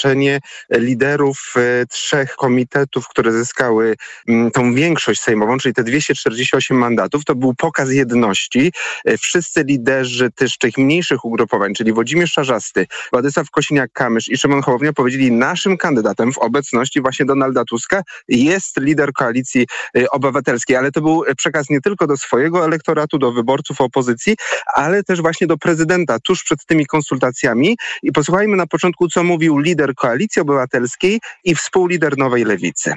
[0.00, 3.96] doświadczenie liderów e, trzech komitetów, które zyskały
[4.28, 8.72] mm, tą większość sejmową, czyli te 248 mandatów, to był pokaz jedności.
[9.04, 14.92] E, wszyscy liderzy też tych mniejszych ugrupowań, czyli Włodzimierz Czarzasty, Władysław Kosiniak-Kamysz i Szymon Hołownia
[14.92, 21.00] powiedzieli, naszym kandydatem w obecności właśnie Donalda Tuska jest lider koalicji e, obywatelskiej, ale to
[21.00, 24.36] był przekaz nie tylko do swojego elektoratu, do wyborców opozycji,
[24.74, 27.76] ale też właśnie do prezydenta tuż przed tymi konsultacjami.
[28.02, 32.94] I posłuchajmy na początku, co mówił lider Koalicji Obywatelskiej i współlider Nowej Lewicy.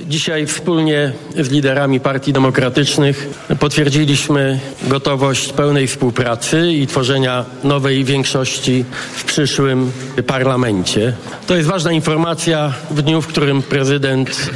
[0.00, 3.28] Dzisiaj wspólnie z liderami partii demokratycznych
[3.60, 9.92] potwierdziliśmy gotowość pełnej współpracy i tworzenia nowej większości w przyszłym
[10.26, 11.16] parlamencie.
[11.46, 14.50] To jest ważna informacja w dniu, w którym prezydent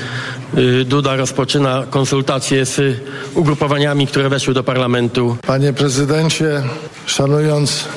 [0.59, 3.00] y, Duda rozpoczyna konsultacje z
[3.34, 5.36] ugrupowaniami, które weszły do parlamentu.
[5.47, 6.62] Panie prezydencie,
[7.06, 7.89] szanując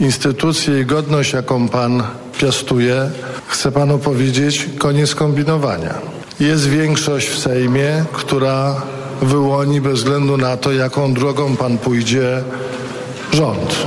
[0.00, 2.02] instytucję i godność, jaką pan
[2.38, 3.10] piastuje,
[3.46, 5.94] chcę panu powiedzieć, koniec kombinowania.
[6.40, 8.82] Jest większość w Sejmie, która
[9.22, 12.42] wyłoni bez względu na to, jaką drogą pan pójdzie
[13.32, 13.86] rząd.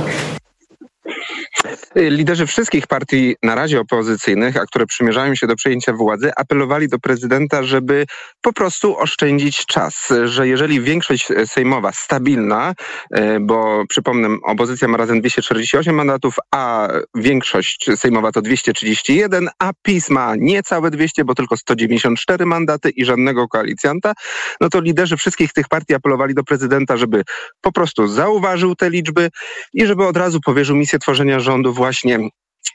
[1.96, 6.98] Liderzy wszystkich partii na razie opozycyjnych, a które przymierzają się do przejęcia władzy, apelowali do
[6.98, 8.06] prezydenta, żeby
[8.40, 12.74] po prostu oszczędzić czas, że jeżeli większość sejmowa stabilna,
[13.10, 20.10] e, bo przypomnę, opozycja ma razem 248 mandatów, a większość sejmowa to 231, a PiS
[20.10, 24.12] ma niecałe 200, bo tylko 194 mandaty i żadnego koalicjanta,
[24.60, 27.22] no to liderzy wszystkich tych partii apelowali do prezydenta, żeby
[27.60, 29.30] po prostu zauważył te liczby
[29.72, 32.18] i żeby od razu powierzył misję tworzenia rządu właśnie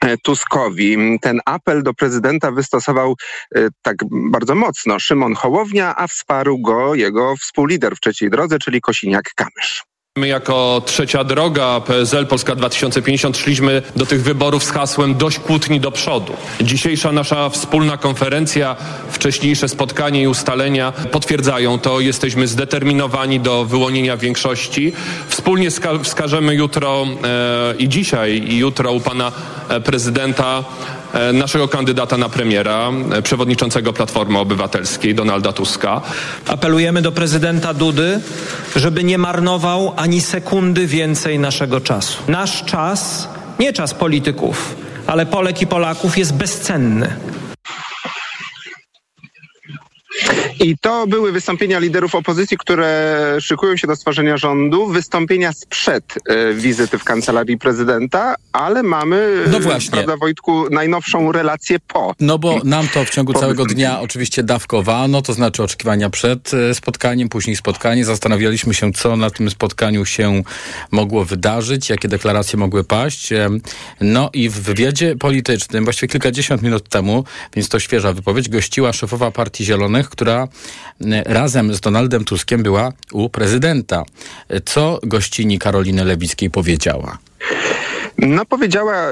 [0.00, 1.18] e, Tuskowi.
[1.20, 3.14] Ten apel do prezydenta wystosował
[3.54, 8.80] e, tak bardzo mocno Szymon Hołownia, a wsparł go jego współlider w trzeciej drodze, czyli
[8.80, 9.91] Kosiniak-Kamysz.
[10.18, 15.80] My jako Trzecia Droga, PSL, Polska 2050 szliśmy do tych wyborów z hasłem dość kłótni
[15.80, 16.32] do przodu.
[16.60, 18.76] Dzisiejsza nasza wspólna konferencja,
[19.10, 22.00] wcześniejsze spotkanie i ustalenia potwierdzają to.
[22.00, 24.92] Jesteśmy zdeterminowani do wyłonienia większości.
[25.28, 25.68] Wspólnie
[26.02, 29.32] wskażemy jutro e, i dzisiaj i jutro u pana
[29.68, 30.64] e, prezydenta
[31.32, 36.00] naszego kandydata na premiera, e, przewodniczącego Platformy Obywatelskiej, Donalda Tuska.
[36.48, 38.20] Apelujemy do prezydenta Dudy,
[38.76, 42.22] żeby nie marnował ani sekundy więcej naszego czasu.
[42.28, 43.28] Nasz czas,
[43.58, 47.16] nie czas polityków, ale Polek i Polaków jest bezcenny.
[50.60, 56.54] I to były wystąpienia liderów opozycji, które szykują się do stworzenia rządu, wystąpienia sprzed e,
[56.54, 59.90] wizyty w kancelarii prezydenta, ale mamy, no właśnie.
[59.90, 62.14] prawda Wojtku, najnowszą relację po.
[62.20, 66.74] No bo nam to w ciągu całego dnia oczywiście dawkowano, to znaczy oczekiwania przed e,
[66.74, 68.04] spotkaniem, później spotkanie.
[68.04, 70.42] Zastanawialiśmy się, co na tym spotkaniu się
[70.90, 73.32] mogło wydarzyć, jakie deklaracje mogły paść.
[73.32, 73.48] E,
[74.00, 77.24] no i w wywiadzie politycznym, właściwie kilkadziesiąt minut temu,
[77.56, 80.48] więc to świeża wypowiedź, gościła szefowa Partii Zielonych, która
[81.00, 84.04] e, razem z Donaldem Tuskiem była u prezydenta.
[84.64, 87.18] Co gościni Karoliny Lewickiej powiedziała?
[88.18, 89.06] No powiedziała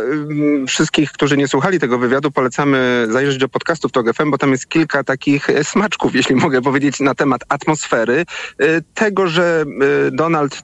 [0.69, 4.69] wszystkich, którzy nie słuchali tego wywiadu, polecamy zajrzeć do podcastów TOG FM, bo tam jest
[4.69, 8.25] kilka takich e, smaczków, jeśli mogę powiedzieć, na temat atmosfery.
[8.63, 9.65] Y, tego, że
[10.09, 10.63] y, Donald,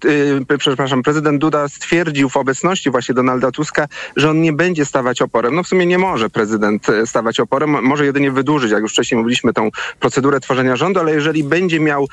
[0.58, 5.54] przepraszam, prezydent Duda stwierdził w obecności właśnie Donalda Tuska, że on nie będzie stawać oporem.
[5.54, 9.18] No w sumie nie może prezydent e, stawać oporem, może jedynie wydłużyć, jak już wcześniej
[9.18, 9.70] mówiliśmy, tą
[10.00, 12.08] procedurę tworzenia rządu, ale jeżeli będzie miał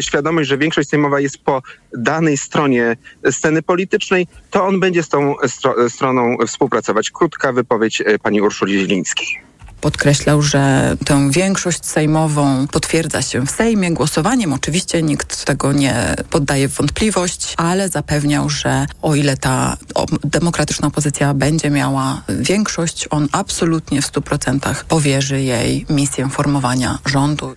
[0.00, 1.62] świadomość, że większość sejmowa jest po
[1.92, 2.96] danej stronie
[3.30, 7.10] sceny politycznej, to on będzie z tą stro stroną współpracować.
[7.10, 13.90] Krótka wypowiedź e, pani Urszuli Zielińskiej podkreślał, że tę większość sejmową potwierdza się w Sejmie
[13.90, 14.52] głosowaniem.
[14.52, 19.76] Oczywiście nikt tego nie poddaje w wątpliwość, ale zapewniał, że o ile ta
[20.24, 27.56] demokratyczna opozycja będzie miała większość, on absolutnie w 100% powierzy jej misję formowania rządu.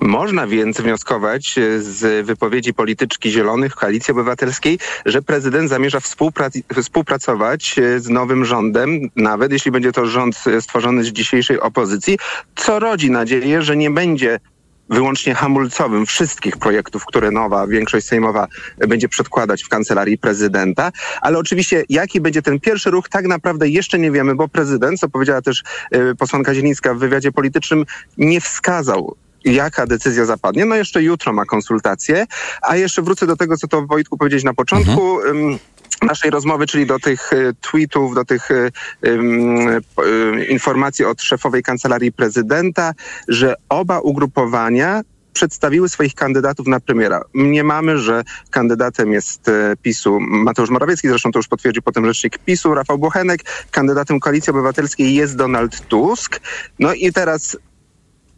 [0.00, 7.78] Można więc wnioskować e, z wypowiedzi polityczki Zielonych Koalicji Obywatelskiej, że prezydent zamierza współprac- współpracować
[7.78, 12.18] e, z nowym rządem, nawet jeśli będzie to rząd e, stworzony z dzisiejszej opozycji,
[12.56, 14.40] co rodzi nadzieję, że nie będzie
[14.90, 18.46] wyłącznie hamulcowym wszystkich projektów, które nowa większość sejmowa
[18.78, 20.92] będzie przedkładać w kancelarii prezydenta.
[21.20, 25.08] Ale oczywiście jaki będzie ten pierwszy ruch, tak naprawdę jeszcze nie wiemy, bo prezydent, co
[25.08, 25.62] powiedziała też
[26.18, 27.84] posłanka Zielińska w wywiadzie politycznym,
[28.18, 30.64] nie wskazał jaka decyzja zapadnie.
[30.64, 32.26] No jeszcze jutro ma konsultacje,
[32.62, 35.20] a jeszcze wrócę do tego, co to Wojtku powiedzieć na początku.
[35.20, 35.58] Mhm
[36.02, 38.48] naszej rozmowy, czyli do tych e, tweetów, do tych
[39.02, 39.80] um,
[40.48, 42.94] informacji od szefowej kancelarii prezydenta,
[43.28, 45.02] że oba ugrupowania
[45.32, 47.20] przedstawiły swoich kandydatów na premiera.
[47.34, 49.50] Mniemamy, że kandydatem jest
[49.82, 53.40] PiSu Mateusz Morawiecki, zresztą to już potwierdził potem rzecznik PiSu Rafał Bochenek.
[53.70, 56.40] Kandydatem Koalicji Obywatelskiej jest Donald Tusk.
[56.78, 57.56] No i teraz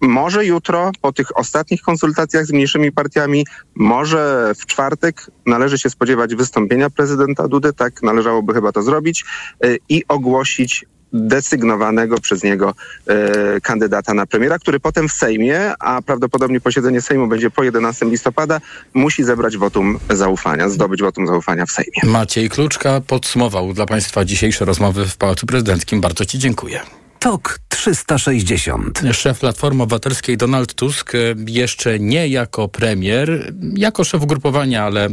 [0.01, 6.35] może jutro, po tych ostatnich konsultacjach z mniejszymi partiami, może w czwartek należy się spodziewać
[6.35, 9.25] wystąpienia prezydenta Dudy, tak należałoby chyba to zrobić,
[9.65, 12.75] y, i ogłosić desygnowanego przez niego
[13.07, 18.07] e, kandydata na premiera, który potem w Sejmie, a prawdopodobnie posiedzenie Sejmu będzie po 11
[18.07, 18.61] listopada,
[18.95, 22.13] musi zebrać wotum zaufania, zdobyć wotum zaufania w Sejmie.
[22.13, 26.01] Maciej Kluczka podsumował dla Państwa dzisiejsze rozmowy w Pałacu Prezydenckim.
[26.01, 26.81] Bardzo Ci dziękuję.
[27.21, 29.01] TOK 360.
[29.13, 35.09] Szef Platformy Obywatelskiej Donald Tusk e, jeszcze nie jako premier, jako szef ugrupowania, ale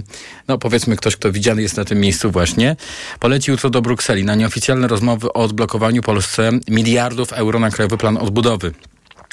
[0.47, 2.75] no powiedzmy ktoś, kto widziany jest na tym miejscu właśnie,
[3.19, 8.17] polecił co do Brukseli na nieoficjalne rozmowy o odblokowaniu Polsce miliardów euro na Krajowy Plan
[8.17, 8.71] Odbudowy.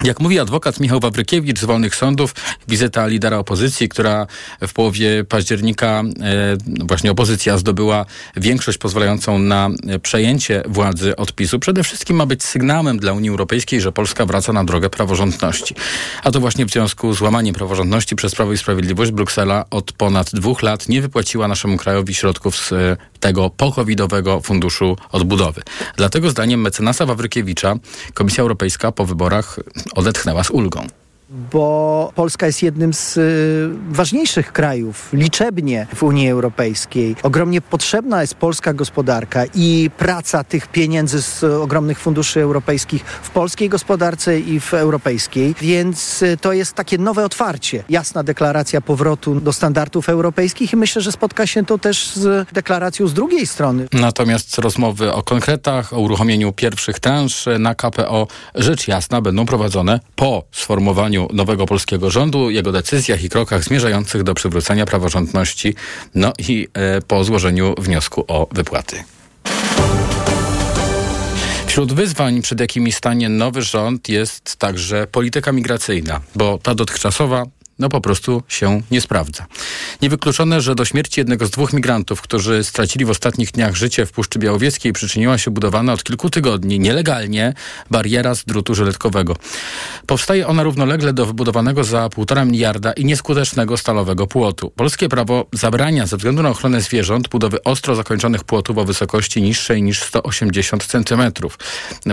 [0.05, 2.35] Jak mówi adwokat Michał Wawrykiewicz z Wolnych Sądów,
[2.69, 4.26] wizyta lidera opozycji, która
[4.61, 8.06] w połowie października e, właśnie opozycja zdobyła
[8.37, 9.70] większość pozwalającą na
[10.02, 14.52] przejęcie władzy od PiSu, przede wszystkim ma być sygnałem dla Unii Europejskiej, że Polska wraca
[14.52, 15.75] na drogę praworządności.
[16.23, 20.31] A to właśnie w związku z łamaniem praworządności przez Prawo i Sprawiedliwość Bruksela od ponad
[20.35, 25.62] dwóch lat nie wypłaciła naszemu krajowi środków z tego pokowidowego funduszu odbudowy.
[25.96, 27.76] Dlatego zdaniem mecenasa Wawrykiewicza
[28.14, 29.58] Komisja Europejska po wyborach
[29.94, 30.86] odetchnęła z ulgą
[31.52, 37.16] bo Polska jest jednym z y, ważniejszych krajów liczebnie w Unii Europejskiej.
[37.22, 43.69] Ogromnie potrzebna jest polska gospodarka i praca tych pieniędzy z ogromnych funduszy europejskich w polskiej
[43.69, 47.84] gospodarce i w europejskiej, więc y, to jest takie nowe otwarcie.
[47.88, 53.06] Jasna deklaracja powrotu do standardów europejskich i myślę, że spotka się to też z deklaracją
[53.06, 53.88] z drugiej strony.
[53.92, 60.44] Natomiast rozmowy o konkretach, o uruchomieniu pierwszych transz na KPO rzecz jasna będą prowadzone po
[60.52, 65.75] sformowaniu nowego polskiego rządu, jego decyzjach i krokach zmierzających do przywrócenia praworządności,
[66.15, 69.05] no i e, po złożeniu wniosku o wypłaty.
[71.67, 77.44] Wśród wyzwań, przed jakimi stanie nowy rząd, jest także polityka migracyjna, bo ta dotychczasowa
[77.79, 79.47] no po prostu się nie sprawdza.
[80.03, 84.12] Niewykluczone, że do śmierci jednego z dwóch migrantów, którzy stracili w ostatnich dniach życie w
[84.12, 87.55] Puszczy Białowieskiej przyczyniła się budowana od kilku tygodni nielegalnie
[87.91, 89.37] bariera z drutu żyletkowego.
[90.06, 94.70] Powstaje ona równolegle do wybudowanego za półtora miliarda i nieskutecznego stalowego płotu.
[94.77, 99.82] Polskie prawo zabrania ze względu na ochronę zwierząt budowy ostro zakończonych płotów o wysokości niższej
[99.82, 101.32] niż 180 cm.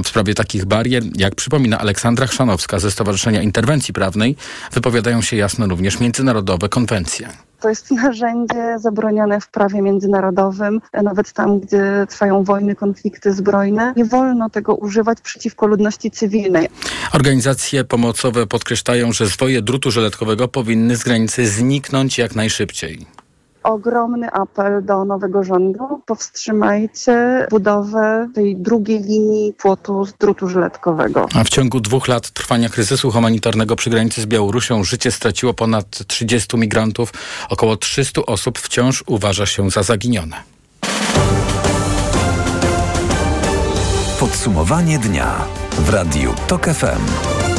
[0.04, 4.36] W sprawie takich barier, jak przypomina Aleksandra Chrzanowska ze Stowarzyszenia Interwencji Prawnej,
[4.72, 7.30] wypowiadają się jasno jasno również międzynarodowe konwencje.
[7.60, 13.94] To jest narzędzie zabronione w prawie międzynarodowym, nawet tam, gdzie trwają wojny, konflikty zbrojne.
[13.98, 16.68] Nie wolno tego używać przeciwko ludności cywilnej.
[17.14, 23.06] Organizacje pomocowe podkreślają, że zwoje drutu żyletkowego powinny z granicy zniknąć jak najszybciej
[23.64, 26.02] ogromny apel do nowego rządu.
[26.06, 31.28] Powstrzymajcie budowę tej drugiej linii płotu z drutu żyletkowego.
[31.36, 36.08] A w ciągu dwóch lat trwania kryzysu humanitarnego przy granicy z Białorusią życie straciło ponad
[36.08, 37.14] 30 migrantów.
[37.50, 40.36] Około 300 osób wciąż uważa się za zaginione.
[44.20, 47.51] Podsumowanie dnia w Radiu TOK FM.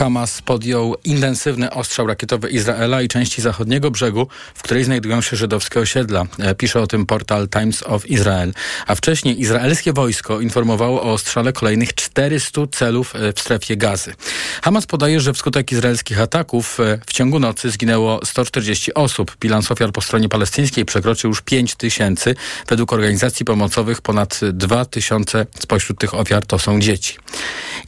[0.00, 5.80] Hamas podjął intensywny ostrzał rakietowy Izraela i części zachodniego brzegu, w której znajdują się żydowskie
[5.80, 6.24] osiedla.
[6.38, 8.52] E, pisze o tym portal Times of Israel.
[8.86, 14.14] A wcześniej izraelskie wojsko informowało o ostrzale kolejnych 400 celów e, w strefie gazy.
[14.62, 19.36] Hamas podaje, że wskutek izraelskich ataków e, w ciągu nocy zginęło 140 osób.
[19.40, 22.34] Bilans ofiar po stronie palestyńskiej przekroczył już 5 tysięcy.
[22.68, 27.16] Według organizacji pomocowych ponad 2 tysiące spośród tych ofiar to są dzieci.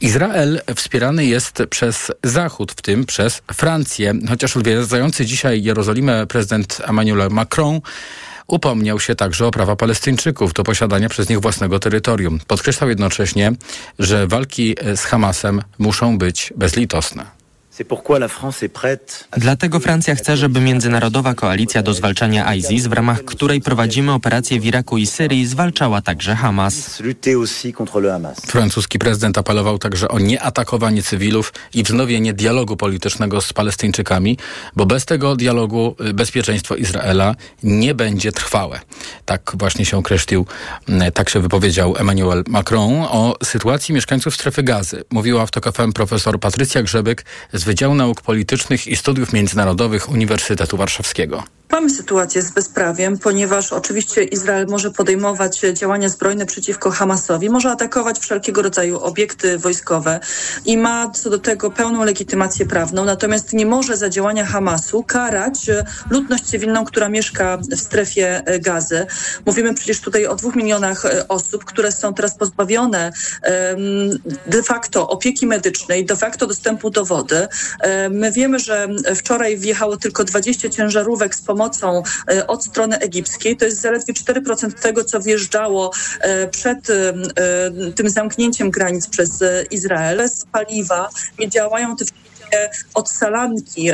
[0.03, 4.13] Izrael wspierany jest przez Zachód, w tym przez Francję.
[4.29, 7.79] Chociaż odwiedzający dzisiaj Jerozolimę prezydent Emmanuel Macron
[8.47, 12.39] upomniał się także o prawa Palestyńczyków do posiadania przez nich własnego terytorium.
[12.47, 13.51] Podkreślał jednocześnie,
[13.99, 17.42] że walki z Hamasem muszą być bezlitosne.
[19.37, 24.65] Dlatego Francja chce, żeby międzynarodowa koalicja do zwalczania ISIS, w ramach której prowadzimy operacje w
[24.65, 26.75] Iraku i Syrii, zwalczała także Hamas.
[28.45, 34.37] Francuski prezydent apelował także o nieatakowanie cywilów i wznowienie dialogu politycznego z Palestyńczykami,
[34.75, 38.79] bo bez tego dialogu y, bezpieczeństwo Izraela nie będzie trwałe.
[39.25, 40.45] Tak właśnie się określił,
[40.89, 45.03] y, tak się wypowiedział Emmanuel Macron o sytuacji mieszkańców strefy gazy.
[45.11, 50.77] Mówiła w TOK FM profesor Patrycja Grzebyk z Wydziału Nauk Politycznych i Studiów Międzynarodowych Uniwersytetu
[50.77, 51.43] Warszawskiego.
[51.73, 58.19] Mamy sytuację z bezprawiem, ponieważ oczywiście Izrael może podejmować działania zbrojne przeciwko Hamasowi, może atakować
[58.19, 60.19] wszelkiego rodzaju obiekty wojskowe
[60.65, 65.65] i ma co do tego pełną legitymację prawną, natomiast nie może za działania Hamasu karać
[66.09, 69.05] ludność cywilną, która mieszka w strefie gazy.
[69.45, 73.11] Mówimy przecież tutaj o dwóch milionach osób, które są teraz pozbawione
[74.47, 77.47] de facto opieki medycznej, de facto dostępu do wody.
[78.09, 81.62] My wiemy, że wczoraj wjechało tylko 20 ciężarówek z pomocą
[82.31, 83.57] e, od strony egipskiej.
[83.57, 87.13] To jest zaledwie 4% tego, co wjeżdżało e, przed e,
[87.95, 90.17] tym zamknięciem granic przez Izrael.
[90.17, 92.05] Bez paliwa nie działają te
[92.93, 93.89] odsalanki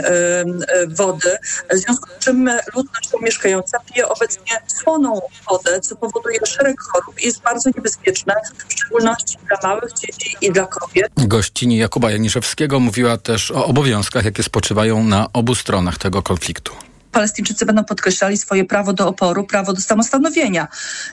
[0.87, 1.37] wody,
[1.73, 7.25] w związku z czym ludność mieszkająca pije obecnie słoną wodę, co powoduje szereg chorób i
[7.25, 8.33] jest bardzo niebezpieczne,
[8.67, 11.11] w szczególności dla małych dzieci i dla kobiet.
[11.17, 16.88] Gościni Jakuba Janiszewskiego mówiła też o obowiązkach, jakie spoczywają na obu stronach tego konfliktu.
[17.11, 20.67] Palestyńczycy będą podkreślali swoje prawo do oporu, prawo do samostanowienia.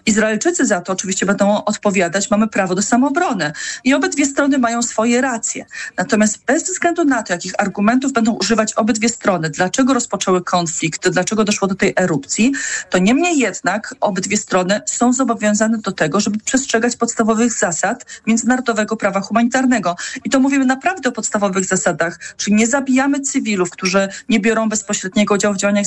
[0.07, 3.53] Izraelczycy za to oczywiście będą odpowiadać, mamy prawo do samoobrony.
[3.85, 5.67] I obydwie strony mają swoje racje.
[5.97, 11.45] Natomiast bez względu na to, jakich argumentów będą używać obydwie strony, dlaczego rozpoczęły konflikt, dlaczego
[11.45, 12.53] doszło do tej erupcji,
[12.91, 19.21] to niemniej jednak obydwie strony są zobowiązane do tego, żeby przestrzegać podstawowych zasad międzynarodowego prawa
[19.21, 19.97] humanitarnego.
[20.25, 25.35] I to mówimy naprawdę o podstawowych zasadach, czyli nie zabijamy cywilów, którzy nie biorą bezpośredniego
[25.35, 25.86] udziału w działaniach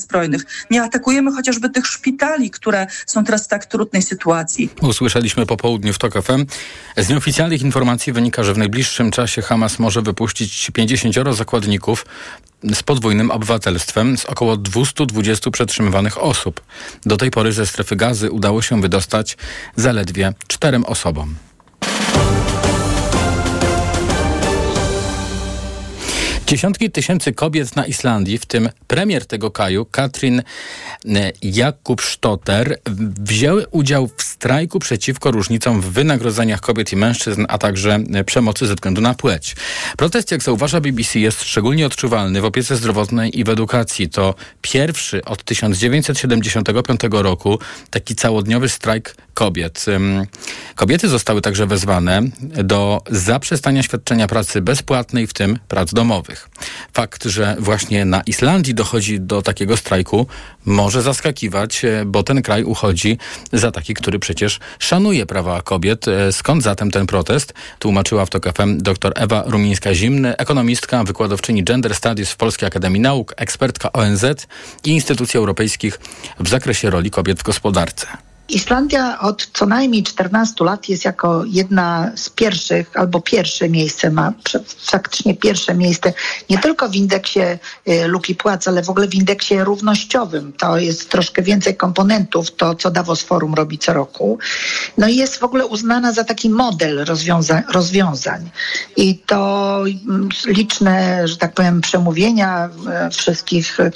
[0.71, 4.69] Nie atakujemy chociażby tych szpitali, które są teraz w tak trudnej sytuacji.
[4.81, 6.45] Usłyszeliśmy po południu w TOK FM.
[6.97, 12.05] Z nieoficjalnych informacji wynika, że w najbliższym czasie Hamas może wypuścić 50 zakładników
[12.63, 16.61] z podwójnym obywatelstwem z około 220 przetrzymywanych osób.
[17.05, 19.37] Do tej pory ze strefy gazy udało się wydostać
[19.75, 21.35] zaledwie czterem osobom.
[26.49, 30.43] Dziesiątki tysięcy kobiet na Islandii, w tym premier tego kraju, Katrin e,
[31.41, 32.77] Jakubsztoter,
[33.19, 38.67] wzięły udział w strajku przeciwko różnicom w wynagrodzeniach kobiet i mężczyzn, a także e, przemocy
[38.67, 39.55] ze względu na płeć.
[39.97, 44.09] Protest, jak zauważa BBC, jest szczególnie odczuwalny w opiece zdrowotnej i w edukacji.
[44.09, 49.85] To pierwszy od 1975 roku taki całodniowy strajk kobiet.
[50.75, 52.21] Kobiety zostały także wezwane
[52.63, 56.49] do zaprzestania świadczenia pracy bezpłatnej, w tym prac domowych.
[56.93, 60.27] Fakt, że właśnie na Islandii dochodzi do takiego strajku,
[60.65, 63.17] może zaskakiwać, e, bo ten kraj uchodzi
[63.53, 66.07] za taki, który przecież szanuje prawa kobiet.
[66.07, 67.53] E, skąd zatem ten protest?
[67.79, 73.33] Tłumaczyła w TOK FM dr Ewa Rumińska-Zimny, ekonomistka, wykładowczyni Gender Studies w Polskiej Akademii Nauk,
[73.37, 74.25] ekspertka ONZ
[74.83, 75.99] i instytucji europejskich
[76.39, 78.28] w zakresie roli kobiet w gospodarce.
[78.49, 84.33] Islandia od co najmniej 14 lat jest jako jedna z pierwszych, albo pierwsze miejsce ma,
[84.77, 86.13] faktycznie pierwsze miejsce,
[86.49, 90.53] nie tylko w indeksie y, luki płac, ale w ogóle w indeksie równościowym.
[90.53, 94.39] To jest troszkę więcej komponentów, to co Davos Forum robi co roku.
[94.97, 98.49] No i jest w ogóle uznana za taki model rozwiąza rozwiązań.
[98.95, 102.69] I to mm, liczne, że tak powiem, przemówienia
[103.07, 103.91] y, wszystkich y,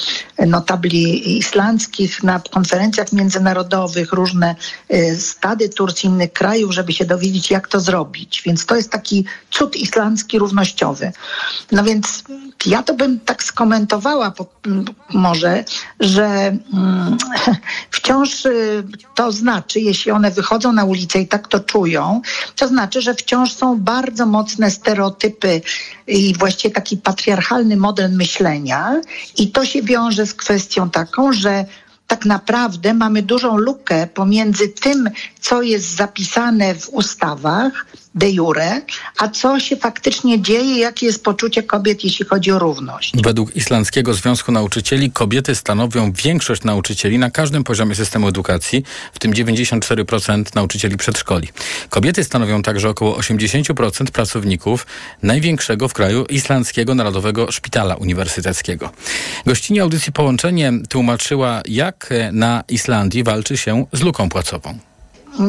[0.47, 4.55] notabli islandzkich na konferencjach międzynarodowych, różne różne
[4.93, 8.41] y, stady Turcji, innych krajów, żeby się dowiedzieć, jak to zrobić.
[8.45, 11.11] Więc to jest taki cud islandzki równościowy.
[11.71, 12.23] No więc
[12.65, 14.33] ja to bym tak skomentowała
[15.13, 15.63] może,
[15.99, 17.17] że mm,
[17.91, 18.83] wciąż y,
[19.15, 22.21] to znaczy, jeśli one wychodzą na ulicę i tak to czują,
[22.55, 25.61] to znaczy, że wciąż są bardzo mocne stereotypy
[26.07, 29.01] i właściwie taki patriarchalny model myślenia
[29.37, 31.65] i to się wiąże z kwestią taką, że
[32.07, 38.81] tak naprawdę mamy dużą lukę pomiędzy tym, co jest zapisane w ustawach de jure,
[39.17, 43.13] a co się faktycznie dzieje, jakie jest poczucie kobiet, jeśli chodzi o równość.
[43.23, 49.33] Według Islandzkiego Związku Nauczycieli kobiety stanowią większość nauczycieli na każdym poziomie systemu edukacji, w tym
[49.33, 51.47] 94% nauczycieli przedszkoli.
[51.89, 54.87] Kobiety stanowią także około 80% pracowników
[55.23, 58.89] największego w kraju Islandzkiego Narodowego Szpitala Uniwersyteckiego.
[59.45, 64.92] Gościni audycji Połączenie tłumaczyła, jak na Islandii walczy się z luką płacową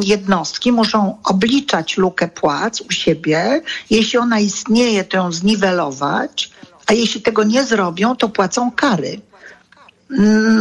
[0.05, 3.63] jednostki muszą obliczać lukę płac u siebie.
[3.91, 6.51] Jeśli ona istnieje, to ją zniwelować,
[6.87, 9.21] a jeśli tego nie zrobią, to płacą kary.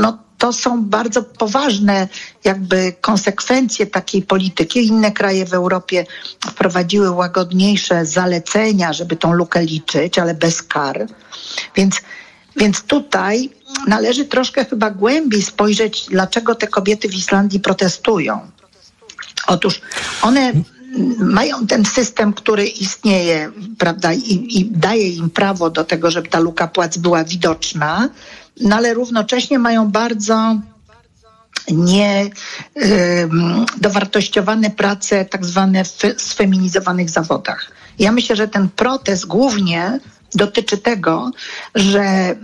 [0.01, 2.07] No to są bardzo poważne
[2.43, 4.87] jakby konsekwencje takiej polityki.
[4.87, 6.05] Inne kraje w Europie
[6.45, 11.07] wprowadziły łagodniejsze zalecenia, żeby tą lukę liczyć, ale bez kar.
[11.75, 12.01] Więc,
[12.55, 13.49] więc tutaj
[13.87, 18.51] należy troszkę chyba głębiej spojrzeć, dlaczego te kobiety w Islandii protestują.
[19.47, 19.81] Otóż
[20.21, 20.53] one
[21.19, 26.39] mają ten system, który istnieje, prawda, i, i, daje im prawo do tego, żeby ta
[26.39, 28.09] luka płac była widoczna.
[28.61, 30.57] no ale równocześnie mają bardzo
[31.71, 32.29] nie
[33.77, 37.71] dowartościowane prace tak zwane w sfeminizowanych zawodach.
[37.99, 39.99] Ja myślę, że ten protest głównie
[40.35, 41.31] dotyczy tego,
[41.75, 42.35] że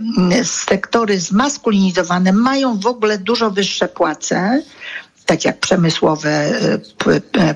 [0.44, 4.62] sektory zmaskulinizowane mają w ogóle dużo wyższe płace,
[5.30, 6.50] tak jak przemysłowe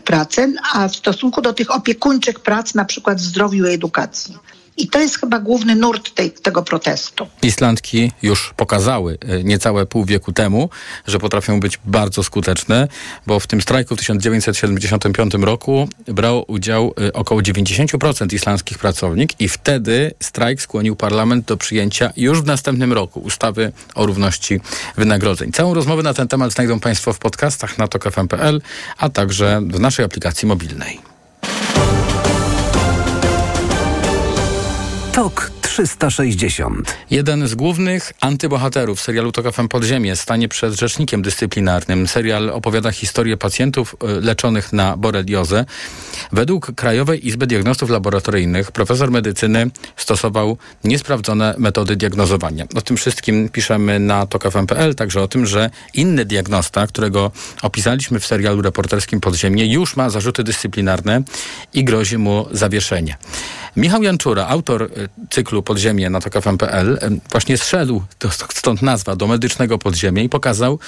[0.04, 4.38] prace, a w stosunku do tych opiekuńczych prac, na przykład w zdrowiu i edukacji.
[4.76, 7.26] I to jest chyba główny nurt tej, tego protestu.
[7.42, 10.70] Islandki już pokazały e, niecałe pół wieku temu,
[11.06, 12.88] że potrafią być bardzo skuteczne,
[13.26, 19.48] bo w tym strajku w 1975 roku brało udział e, około 90% islandzkich pracownik i
[19.48, 24.60] wtedy strajk skłonił parlament do przyjęcia już w następnym roku ustawy o równości
[24.96, 25.52] wynagrodzeń.
[25.52, 28.62] Całą rozmowę na ten temat znajdą Państwo w podcastach na tokfm.pl,
[28.98, 31.13] a także w naszej aplikacji mobilnej.
[35.14, 36.96] TOK 360.
[37.10, 42.08] Jeden z głównych antybohaterów serialu TOK FM Podziemie stanie przed rzecznikiem dyscyplinarnym.
[42.08, 45.64] Serial opowiada historię pacjentów e, leczonych na boreliozę.
[46.32, 52.64] Według Krajowej Izby Diagnostów Laboratoryjnych profesor medycyny stosował niesprawdzone metody diagnozowania.
[52.76, 57.30] O tym wszystkim piszemy na tokfm.pl, także o tym, że inny diagnosta, którego
[57.62, 61.22] opisaliśmy w serialu reporterskim Podziemie, już ma zarzuty dyscyplinarne
[61.72, 63.16] i grozi mu zawieszenie.
[63.76, 64.88] Michał Janczura, autor e,
[65.30, 70.78] cyklu Podziemie na tokafm.pl, e, właśnie zszedł, to stąd nazwa, do medycznego podziemia i pokazał,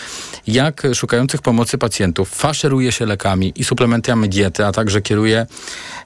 [0.47, 5.47] jak szukających pomocy pacjentów faszeruje się lekami i suplementami diety, a także kieruje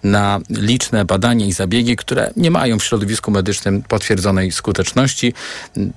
[0.03, 5.35] na liczne badania i zabiegi, które nie mają w środowisku medycznym potwierdzonej skuteczności.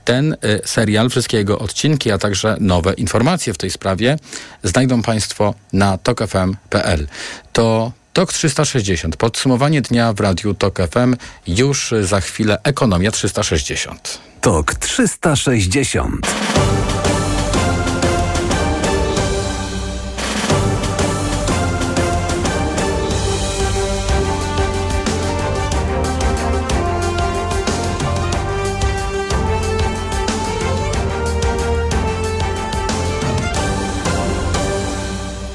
[0.06, 0.38] Ten e,
[0.68, 4.18] serial, wszystkie jego odcinki, a także nowe informacje w tej sprawie
[4.63, 7.08] znajdą Państwo na tokfm.pl.
[7.54, 9.17] To TOK 360.
[9.17, 11.15] Podsumowanie dnia w Radiu TOK FM.
[11.48, 14.20] Już za chwilę Ekonomia 360.
[14.41, 16.27] TOK 360.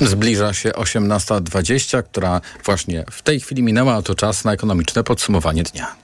[0.00, 5.62] Zbliża się 18.20, która właśnie w tej chwili minęła, a to czas na ekonomiczne podsumowanie
[5.62, 5.96] dnia.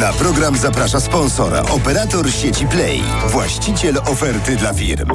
[0.00, 5.10] Na program zaprasza sponsora, operator sieci Play, właściciel oferty dla firm.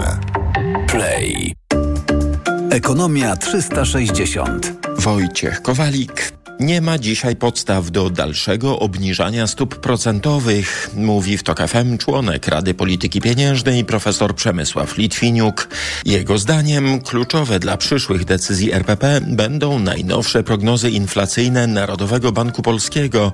[0.88, 1.54] Play.
[2.71, 4.71] Ekonomia 360.
[4.97, 6.44] Wojciech Kowalik.
[6.60, 12.74] Nie ma dzisiaj podstaw do dalszego obniżania stóp procentowych, mówi w TOK FM członek Rady
[12.74, 15.68] Polityki Pieniężnej profesor Przemysław Litwiniuk.
[16.06, 23.32] Jego zdaniem kluczowe dla przyszłych decyzji RPP będą najnowsze prognozy inflacyjne Narodowego Banku Polskiego.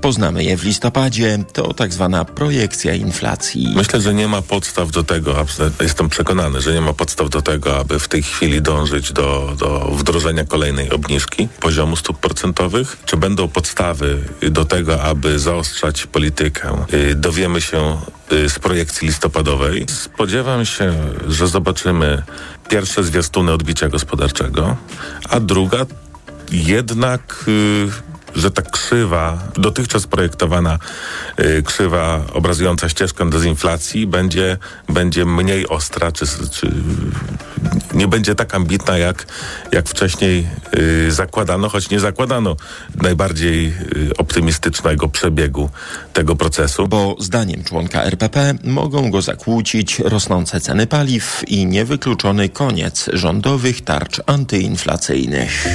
[0.00, 1.38] Poznamy je w listopadzie.
[1.52, 3.72] To tak zwana projekcja inflacji.
[3.76, 5.46] Myślę, że nie ma podstaw do tego,
[5.80, 9.90] jestem przekonany, że nie ma podstaw do tego, aby w tej chwili dążyć do, do
[9.92, 12.63] wdrożenia kolejnej obniżki poziomu stóp procentowych
[13.04, 18.00] czy będą podstawy do tego, aby zaostrzać politykę, y, dowiemy się
[18.32, 19.86] y, z projekcji listopadowej.
[19.88, 20.94] Spodziewam się,
[21.28, 22.22] że zobaczymy
[22.68, 24.76] pierwsze zwiastuny odbicia gospodarczego,
[25.30, 25.86] a druga
[26.50, 30.78] jednak y, że ta krzywa, dotychczas projektowana
[31.40, 34.56] y, krzywa obrazująca ścieżkę dezinflacji będzie,
[34.88, 36.72] będzie mniej ostra, czy, czy
[37.94, 39.26] nie będzie tak ambitna, jak,
[39.72, 40.46] jak wcześniej
[41.06, 42.56] y, zakładano, choć nie zakładano
[43.02, 45.70] najbardziej y, optymistycznego przebiegu
[46.12, 46.88] tego procesu.
[46.88, 54.20] Bo zdaniem członka RPP mogą go zakłócić rosnące ceny paliw i niewykluczony koniec rządowych tarcz
[54.26, 55.66] antyinflacyjnych.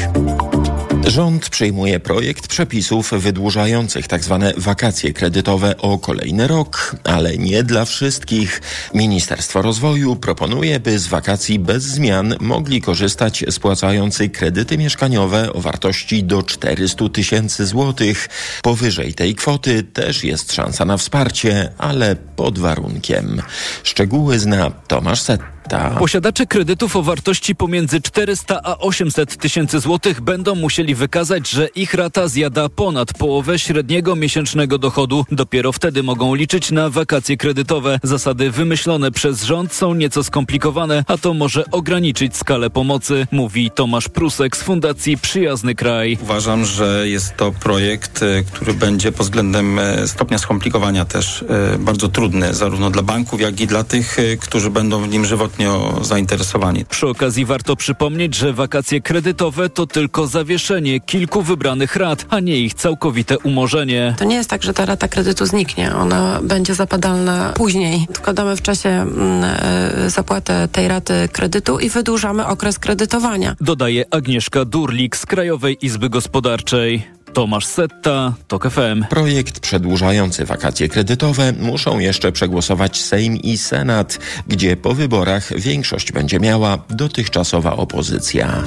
[1.10, 4.40] Rząd przyjmuje projekt przepisów wydłużających tzw.
[4.42, 8.62] Tak wakacje kredytowe o kolejny rok, ale nie dla wszystkich.
[8.94, 16.24] Ministerstwo Rozwoju proponuje, by z wakacji bez zmian mogli korzystać spłacający kredyty mieszkaniowe o wartości
[16.24, 18.30] do 400 tysięcy złotych.
[18.62, 23.42] Powyżej tej kwoty też jest szansa na wsparcie, ale pod warunkiem.
[23.84, 25.59] Szczegóły zna Tomasz Setta.
[26.00, 31.94] Posiadacze kredytów o wartości pomiędzy 400 a 800 tysięcy złotych będą musieli wykazać, że ich
[31.94, 35.26] rata zjada ponad połowę średniego miesięcznego dochodu.
[35.32, 38.00] Dopiero wtedy mogą liczyć na wakacje kredytowe.
[38.04, 44.10] Zasady wymyślone przez rząd są nieco skomplikowane, a to może ograniczyć skalę pomocy, mówi Tomasz
[44.10, 46.18] Prusek z Fundacji Przyjazny Kraj.
[46.22, 51.78] Uważam, że jest to projekt, e, który będzie pod względem e, stopnia skomplikowania też e,
[51.80, 55.70] bardzo trudny, zarówno dla banków, jak i dla tych, którzy będą w nim żywotnie istotnie
[56.02, 56.86] zainteresowani.
[56.86, 62.58] Przy okazji warto przypomnieć, że wakacje kredytowe to tylko zawieszenie kilku wybranych rat, a nie
[62.58, 64.16] ich całkowite umorzenie.
[64.18, 65.96] To nie jest tak, że ta rata kredytu zniknie.
[65.96, 68.08] Ona będzie zapadalna później.
[68.10, 73.56] Odkładamy w czasie mm, e, zapłatę tej raty kredytu i wydłużamy okres kredytowania.
[73.62, 77.19] Dodaje Agnieszka Durlik z Krajowej Izby Gospodarczej.
[77.34, 79.06] Tomasz Setta, TOK FM.
[79.10, 86.40] Projekt przedłużający wakacje kredytowe muszą jeszcze przegłosować Sejm i Senat, gdzie po wyborach większość będzie
[86.40, 88.64] miała dotychczasowa opozycja.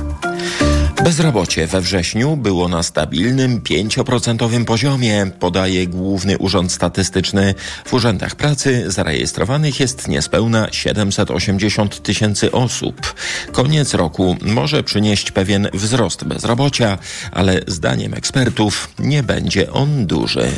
[1.04, 7.54] Bezrobocie we wrześniu było na stabilnym 5% poziomie, podaje Główny Urząd Statystyczny.
[7.84, 13.14] W urzędach pracy zarejestrowanych jest niespełna 780 tysięcy osób.
[13.52, 16.98] Koniec roku może przynieść pewien wzrost bezrobocia,
[17.32, 20.48] ale zdaniem ekspertów nie będzie on duży.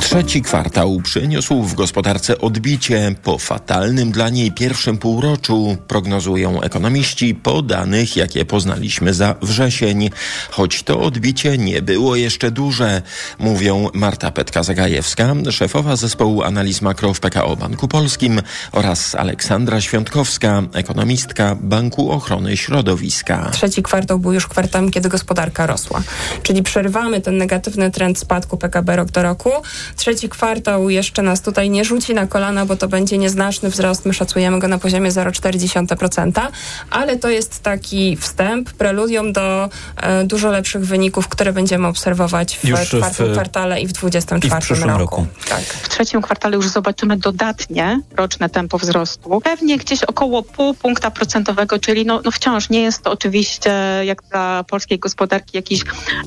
[0.00, 7.62] Trzeci kwartał przyniósł w gospodarce odbicie po fatalnym dla niej pierwszym półroczu, prognozują ekonomiści po
[7.62, 10.10] danych, jakie poznaliśmy za wrzesień.
[10.50, 13.02] Choć to odbicie nie było jeszcze duże,
[13.38, 18.40] mówią Marta Petka-Zagajewska, szefowa zespołu analiz makro w PKO Banku Polskim
[18.72, 23.50] oraz Aleksandra Świątkowska, ekonomistka Banku Ochrony Środowiska.
[23.52, 26.02] Trzeci kwartał był już kwartałem, kiedy gospodarka rosła.
[26.42, 29.50] Czyli przerwamy ten negatywny trend spadku PKB rok do roku.
[29.96, 34.06] Trzeci kwartał jeszcze nas tutaj nie rzuci na kolana, bo to będzie nieznaczny wzrost.
[34.06, 36.46] My szacujemy go na poziomie 0,4%,
[36.90, 42.64] ale to jest taki wstęp, preludium do e, dużo lepszych wyników, które będziemy obserwować w
[42.64, 44.98] Już w- czwartym kwartale i w 24 i w roku.
[44.98, 45.26] roku.
[45.48, 45.60] Tak.
[45.60, 49.40] W trzecim kwartale już zobaczymy dodatnie roczne tempo wzrostu.
[49.44, 53.72] Pewnie gdzieś około pół punkta procentowego, czyli no, no wciąż nie jest to oczywiście
[54.04, 55.80] jak dla polskiej gospodarki jakiś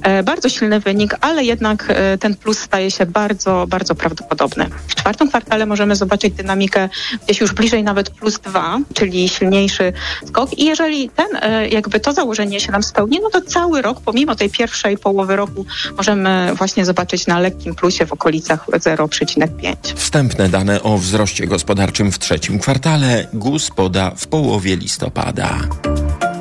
[0.03, 4.69] e, bardzo silny wynik, ale jednak e, ten plus staje się bardzo, bardzo prawdopodobny.
[4.87, 6.89] W czwartym kwartale możemy zobaczyć dynamikę
[7.25, 9.93] gdzieś już bliżej nawet plus dwa, czyli silniejszy
[10.27, 14.01] skok i jeżeli ten, e, jakby to założenie się nam spełni, no to cały rok,
[14.05, 15.65] pomimo tej pierwszej połowy roku,
[15.97, 19.75] możemy właśnie zobaczyć na lekkim plusie w okolicach 0,5.
[19.95, 25.57] Wstępne dane o wzroście gospodarczym w trzecim kwartale GUS poda w połowie listopada.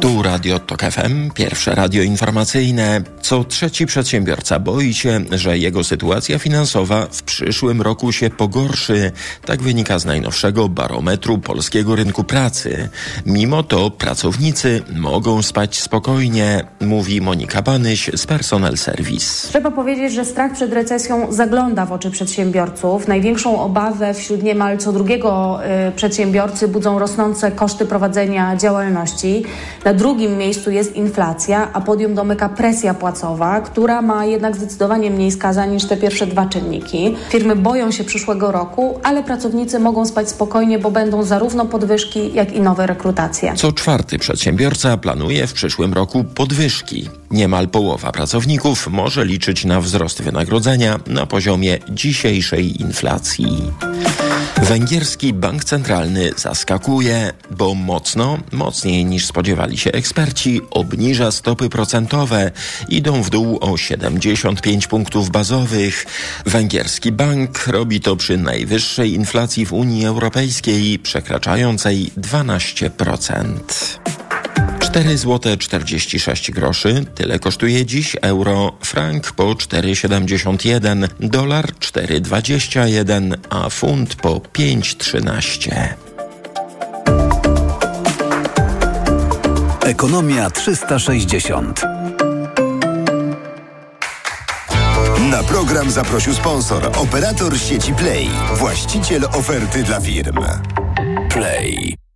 [0.00, 3.02] Tu Radio Tok FM, pierwsze radio informacyjne.
[3.20, 9.12] Co trzeci przedsiębiorca boi się, że jego sytuacja finansowa w przyszłym roku się pogorszy.
[9.44, 12.88] Tak wynika z najnowszego barometru polskiego rynku pracy.
[13.26, 19.48] Mimo to pracownicy mogą spać spokojnie, mówi Monika Banyś z Personal Service.
[19.48, 23.08] Trzeba powiedzieć, że strach przed recesją zagląda w oczy przedsiębiorców.
[23.08, 29.44] Największą obawę wśród niemal co drugiego y, przedsiębiorcy budzą rosnące koszty prowadzenia działalności.
[29.84, 35.30] Na drugim miejscu jest inflacja, a podium domyka presja płacowa, która ma jednak zdecydowanie mniej
[35.30, 37.16] skazań niż te pierwsze dwa czynniki.
[37.28, 42.52] Firmy boją się przyszłego roku, ale pracownicy mogą spać spokojnie, bo będą zarówno podwyżki, jak
[42.52, 43.52] i nowe rekrutacje.
[43.56, 47.08] Co czwarty przedsiębiorca planuje w przyszłym roku podwyżki.
[47.30, 53.72] Niemal połowa pracowników może liczyć na wzrost wynagrodzenia na poziomie dzisiejszej inflacji.
[54.70, 62.50] Węgierski bank centralny zaskakuje, bo mocno, mocniej niż spodziewali się eksperci, obniża stopy procentowe.
[62.88, 66.06] Idą w dół o 75 punktów bazowych.
[66.46, 74.29] Węgierski bank robi to przy najwyższej inflacji w Unii Europejskiej, przekraczającej 12%.
[74.90, 77.04] 4 zł 46 groszy.
[77.14, 78.72] Tyle kosztuje dziś euro.
[78.80, 85.70] Frank po 4,71, dolar 4,21, a funt po 5,13.
[89.84, 91.82] Ekonomia 360.
[95.30, 100.36] Na program zaprosił sponsor, operator sieci Play, właściciel oferty dla firm.
[101.28, 102.09] Play.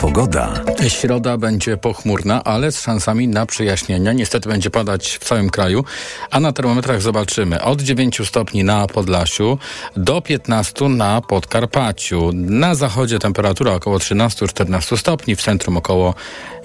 [0.00, 0.64] Pogoda.
[0.88, 4.12] Środa będzie pochmurna, ale z szansami na przyjaśnienia.
[4.12, 5.84] Niestety będzie padać w całym kraju,
[6.30, 9.58] a na termometrach zobaczymy od 9 stopni na Podlasiu
[9.96, 12.30] do 15 na Podkarpaciu.
[12.34, 16.14] Na zachodzie temperatura około 13-14 stopni, w centrum około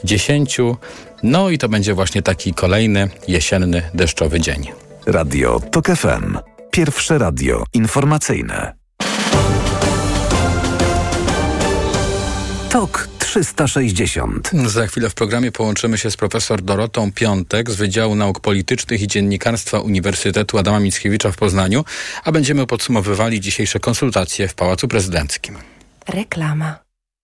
[0.04, 0.58] 10.
[1.24, 4.68] No i to będzie właśnie taki kolejny jesienny, deszczowy dzień.
[5.06, 6.38] Radio TOK FM.
[6.72, 8.76] Pierwsze radio informacyjne.
[12.70, 14.52] TOK 360.
[14.66, 19.08] Za chwilę w programie połączymy się z profesor Dorotą Piątek z Wydziału Nauk Politycznych i
[19.08, 21.86] Dziennikarstwa Uniwersytetu Adama Mickiewicza w Poznaniu,
[22.24, 25.58] a będziemy podsumowywali dzisiejsze konsultacje w Pałacu Prezydenckim.
[26.08, 26.85] Reklama.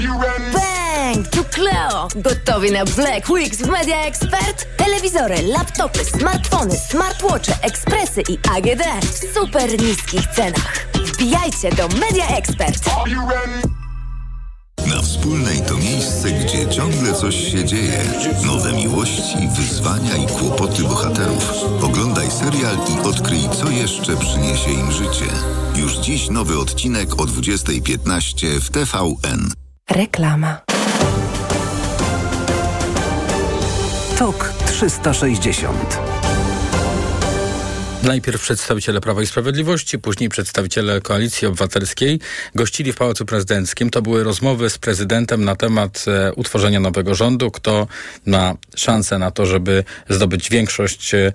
[0.00, 1.28] Bang!
[1.28, 2.08] Tu Cleo!
[2.16, 4.66] Gotowi na Black Weeks w Media Expert?
[4.76, 10.86] Telewizory, laptopy, smartfony, smartwatche, ekspresy i AGD w super niskich cenach.
[10.94, 12.90] Wbijajcie do Media Expert!
[14.86, 18.04] Na wspólnej to miejsce, gdzie ciągle coś się dzieje.
[18.46, 21.52] Nowe miłości, wyzwania i kłopoty bohaterów.
[21.82, 25.26] Oglądaj serial i odkryj, co jeszcze przyniesie im życie.
[25.76, 29.59] Już dziś nowy odcinek o 20.15 w TVN.
[29.90, 30.56] Reklama.
[34.18, 36.09] TOK 360
[38.02, 42.20] Najpierw przedstawiciele Prawa i Sprawiedliwości, później przedstawiciele Koalicji Obywatelskiej
[42.54, 43.90] gościli w Pałacu Prezydenckim.
[43.90, 47.86] To były rozmowy z prezydentem na temat e, utworzenia nowego rządu, kto
[48.26, 51.32] ma szansę na to, żeby zdobyć większość e,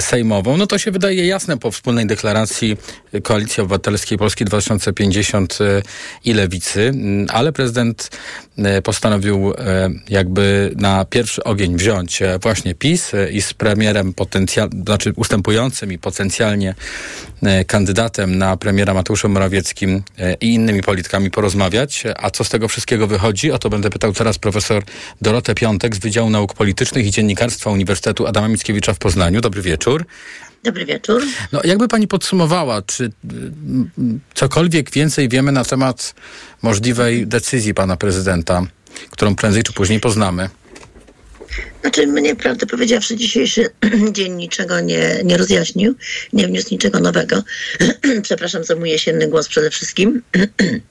[0.00, 0.56] sejmową.
[0.56, 2.76] No to się wydaje jasne po wspólnej deklaracji
[3.22, 5.82] Koalicji Obywatelskiej Polski 2050 e,
[6.24, 8.10] i Lewicy, mm, ale prezydent
[8.58, 14.14] e, postanowił e, jakby na pierwszy ogień wziąć e, właśnie PiS e, i z premierem
[14.14, 16.74] potencjalnym, znaczy ustępującym i potencjalnie
[17.42, 22.04] e, kandydatem na premiera Mateuszem Morawieckim e, i innymi politykami porozmawiać.
[22.16, 23.52] A co z tego wszystkiego wychodzi?
[23.52, 24.82] O to będę pytał teraz profesor
[25.20, 29.40] Dorotę Piątek z Wydziału Nauk Politycznych i Dziennikarstwa Uniwersytetu Adama Mickiewicza w Poznaniu.
[29.40, 30.06] Dobry wieczór.
[30.64, 31.22] Dobry wieczór.
[31.52, 33.10] No, jakby pani podsumowała, czy y,
[34.34, 36.14] cokolwiek więcej wiemy na temat
[36.62, 38.62] możliwej decyzji pana prezydenta,
[39.10, 40.50] którą prędzej czy później poznamy?
[41.80, 43.66] Znaczy mnie, prawdę powiedziawszy, dzisiejszy
[44.12, 45.94] dzień niczego nie, nie rozjaśnił,
[46.32, 47.42] nie wniósł niczego nowego.
[48.22, 50.22] Przepraszam za mój jesienny głos przede wszystkim.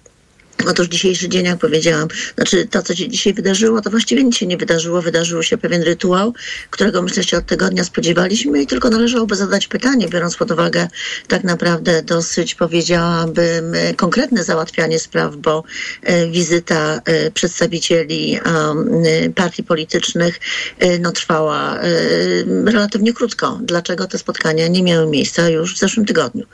[0.68, 4.48] Otóż dzisiejszy dzień, jak powiedziałam, znaczy to, co się dzisiaj wydarzyło, to właściwie nic się
[4.48, 5.02] nie wydarzyło.
[5.02, 6.34] Wydarzył się pewien rytuał,
[6.70, 10.88] którego myślę się od tygodnia spodziewaliśmy i tylko należałoby zadać pytanie, biorąc pod uwagę
[11.28, 15.64] tak naprawdę dosyć, powiedziałabym, e, konkretne załatwianie spraw, bo
[16.04, 20.40] e, wizyta e, przedstawicieli e, partii politycznych
[21.00, 21.80] no, trwała
[22.66, 23.60] relatywnie krótko.
[23.64, 26.46] Dlaczego te spotkania nie miały miejsca już w zeszłym tygodniu?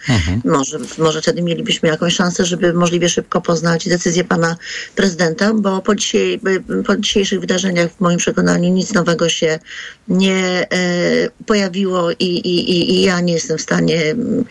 [0.46, 4.58] Może, może wtedy mielibyśmy jakąś szansę, żeby możliwie szybko poznać decyzję pana
[4.96, 6.40] prezydenta, bo po, dzisiaj,
[6.86, 9.60] po dzisiejszych wydarzeniach w moim przekonaniu nic nowego się
[10.08, 10.68] nie e,
[11.46, 14.46] pojawiło i, i, i, ja nie jestem w stanie mm,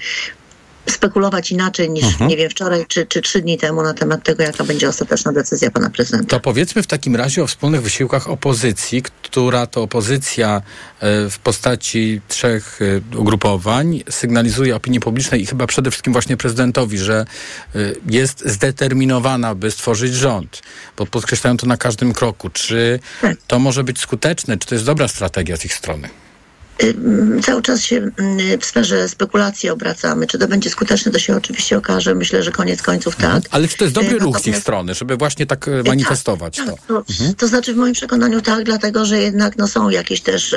[0.91, 2.31] spekulować inaczej niż, Mhm.
[2.31, 5.71] nie wiem, wczoraj czy, czy trzy dni temu na temat tego, jaka będzie ostateczna decyzja
[5.71, 6.27] pana prezydenta.
[6.37, 10.63] To powiedzmy w takim razie o wspólnych wysiłkach opozycji, która to opozycja
[11.01, 12.79] e, w postaci trzech
[13.15, 17.25] e, ugrupowań sygnalizuje opinii publicznej i chyba przede wszystkim właśnie prezydentowi, że
[17.75, 17.79] e,
[18.11, 20.63] jest zdeterminowana, by stworzyć rząd,
[20.97, 22.51] bo podkreślają to na każdym kroku.
[22.51, 23.01] Czy
[23.47, 24.59] to może być skuteczne?
[24.59, 26.09] Czy to jest dobra strategia z ich strony?
[27.43, 28.11] Cały czas się
[28.61, 30.27] w sferze spekulacji obracamy.
[30.27, 32.15] Czy to będzie skuteczne, to się oczywiście okaże.
[32.15, 33.43] Myślę, że koniec końców tak.
[33.51, 36.77] Ale czy to jest dobry ruch z ich strony, żeby właśnie tak e, manifestować to?
[36.89, 37.05] To,
[37.37, 40.57] to znaczy w moim przekonaniu tak, dlatego że jednak no, są jakieś też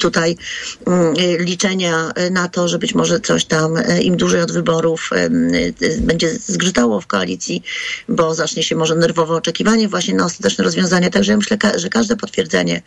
[0.00, 0.36] tutaj
[1.18, 5.10] y, liczenia y, na to, że być może coś tam y, im dłużej od wyborów
[5.12, 7.62] y, y, będzie zgrzytało w koalicji,
[8.08, 11.10] bo zacznie się może nerwowe oczekiwanie właśnie na ostateczne rozwiązanie.
[11.10, 12.82] Także ja myślę, ka- że każde potwierdzenie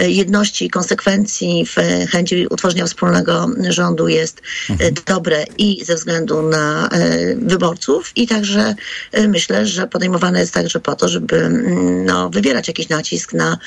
[0.00, 1.76] y, jedności i konsekwencji w
[2.10, 8.12] chęci utworzenia wspólnego rządu jest y, dobre i ze względu na y, wyborców.
[8.16, 8.74] I także
[9.18, 13.58] y, myślę, że podejmowane jest także po to, żeby mm, no, wywierać jakiś nacisk na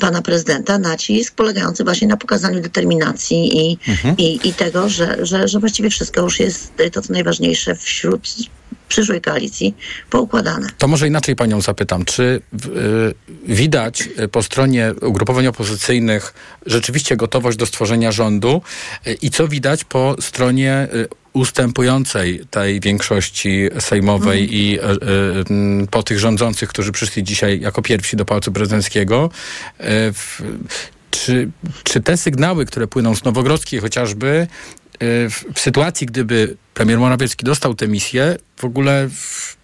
[0.00, 4.16] pana prezydenta, nacisk polegający właśnie na pokazaniu determinacji i, Mhm.
[4.18, 8.28] i, i tego, że, że, że właściwie wszystko już jest to, co najważniejsze wśród
[8.88, 9.76] przyszłej koalicji
[10.10, 10.68] poukładane.
[10.78, 12.04] To może inaczej panią zapytam.
[12.04, 13.14] Czy y,
[13.54, 16.34] widać y, po stronie ugrupowań opozycyjnych
[16.66, 18.62] rzeczywiście gotowość do stworzenia rządu
[19.06, 25.86] y, i co widać po stronie y, ustępującej tej większości sejmowej i y, y, mm,
[25.86, 29.30] po tych rządzących, którzy przyszli dzisiaj jako pierwsi do Pałacu Prezydenckiego?
[29.80, 30.42] Y, w,
[31.10, 31.50] czy,
[31.84, 34.46] czy te sygnały, które płyną z Nowogrodzkiej chociażby,
[35.00, 39.08] w, sytuacji, gdyby premier Morawiecki dostał tę misję, w ogóle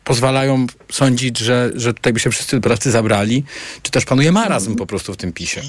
[0.04, 3.44] pozwalają sądzić, że, że tutaj by się wszyscy do pracy zabrali,
[3.82, 5.60] czy też panuje marazm po prostu w tym PiSie?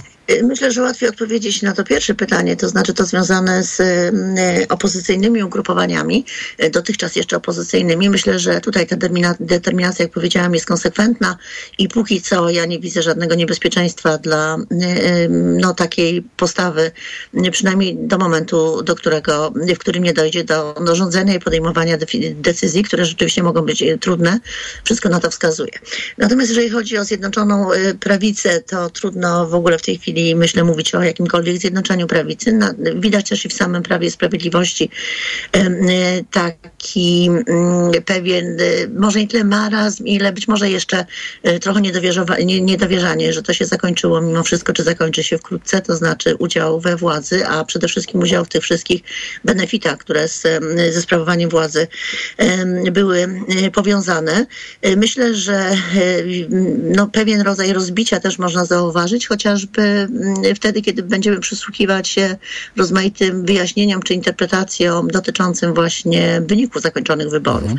[0.43, 5.43] Myślę, że łatwiej odpowiedzieć na to pierwsze pytanie, to znaczy to związane z y, opozycyjnymi
[5.43, 6.25] ugrupowaniami,
[6.63, 8.09] y, dotychczas jeszcze opozycyjnymi.
[8.09, 11.37] Myślę, że tutaj ta determina- determinacja, jak powiedziałam, jest konsekwentna
[11.77, 16.91] i póki co ja nie widzę żadnego niebezpieczeństwa dla y, no, takiej postawy,
[17.51, 21.97] przynajmniej do momentu, do którego, w którym nie dojdzie do, rządzenia i podejmowania
[22.35, 23.97] decyzji, które rzeczywiście mogą być y,
[24.83, 25.71] Wszystko na to wskazuje.
[26.17, 30.63] Natomiast jeżeli chodzi o Zjednoczoną y, Prawicę, to trudno w ogóle w tej chwili, myślę,
[30.63, 32.59] mówić o jakimkolwiek zjednoczeniu prawicy.
[32.95, 34.89] Widać też i w samym Prawie Sprawiedliwości
[35.55, 41.05] y, taki mm, pewien, y, może nie tyle marazm, ile być może jeszcze
[41.61, 41.81] trochę
[42.61, 46.95] niedowierzanie, że to się zakończyło mimo wszystko, czy zakończy się wkrótce, to znaczy udział we
[46.95, 49.01] władzy, a przede wszystkim udział w tych wszystkich
[49.45, 50.43] benefitach, które z,
[50.93, 51.87] ze sprawowaniem władzy
[52.91, 53.27] były
[53.73, 54.10] powiązane.
[54.85, 56.47] Y, Myślę, że y,
[56.83, 62.37] no, pewien rodzaj rozbicia też można zauważyć, chociażby mm, wtedy, kiedy będziemy przysłuchiwać się
[62.77, 67.71] rozmaitym wyjaśnieniom czy interpretacjom dotyczącym właśnie wyniku zakończonych wyborów,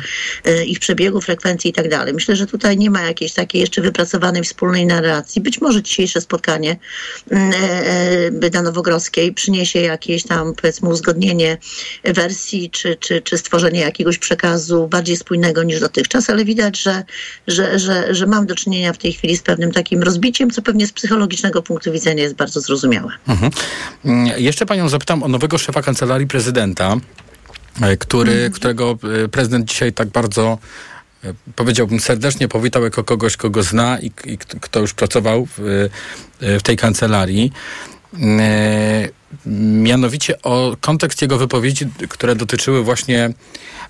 [0.47, 2.13] y, ich przebiegu, frekwencji i tak dalej.
[2.13, 5.41] Myślę, że tutaj nie ma jakiejś takiej jeszcze wypracowanej wspólnej narracji.
[5.41, 6.77] Być może dzisiejsze spotkanie
[7.31, 11.57] mm, e, e, na Nowogrodzkiej przyniesie jakieś tam powiedzmy uzgodnienie
[12.03, 17.03] wersji czy, czy, czy stworzenie jakiegoś przekazu bardziej spójnego niż dotychczas, ale widać, że,
[17.47, 20.87] że, że, że mam do czynienia w tej chwili z pewnym takim rozbiciem, co pewnie
[20.87, 23.11] z psychologicznego punktu widzenia jest bardzo zrozumiałe.
[23.27, 23.51] Mhm.
[24.05, 26.97] Mm, Jeszcze panią zapytam o nowego szefa kancelarii prezydenta,
[27.81, 30.57] e, który, którego e, prezydent dzisiaj tak bardzo
[31.23, 35.89] e, powiedziałbym serdecznie powitał jako kogoś, kogo zna i, i kto już pracował w,
[36.39, 37.51] w tej kancelarii.
[39.45, 39.49] E,
[39.83, 43.29] Mianowicie o kontekst jego wypowiedzi, które dotyczyły właśnie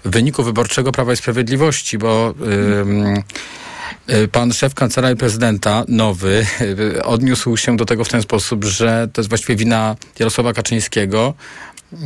[0.06, 2.34] wyniku wyborczego Prawa i Sprawiedliwości, bo
[2.82, 3.24] ym,
[4.10, 9.08] y, pan szef kancelarii prezydenta, nowy, y, odniósł się do tego w ten sposób, że
[9.14, 11.34] to jest właściwie wina Jarosława Kaczyńskiego,
[11.94, 11.98] y,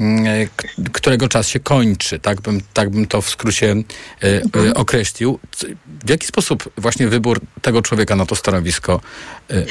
[0.56, 2.20] k- którego czas się kończy.
[2.20, 3.76] Tak bym, tak bym to w skrócie
[4.24, 5.40] y, y, określił.
[6.06, 9.02] W jaki sposób właśnie wybór tego człowieka na to stanowisko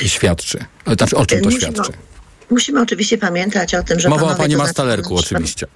[0.07, 0.59] świadczy?
[0.87, 1.92] Znaczy, o czym to świadczy?
[2.51, 5.67] Musimy oczywiście pamiętać o tym, że Mowa o panowie, pani to znaczy- Mastalerku oczywiście.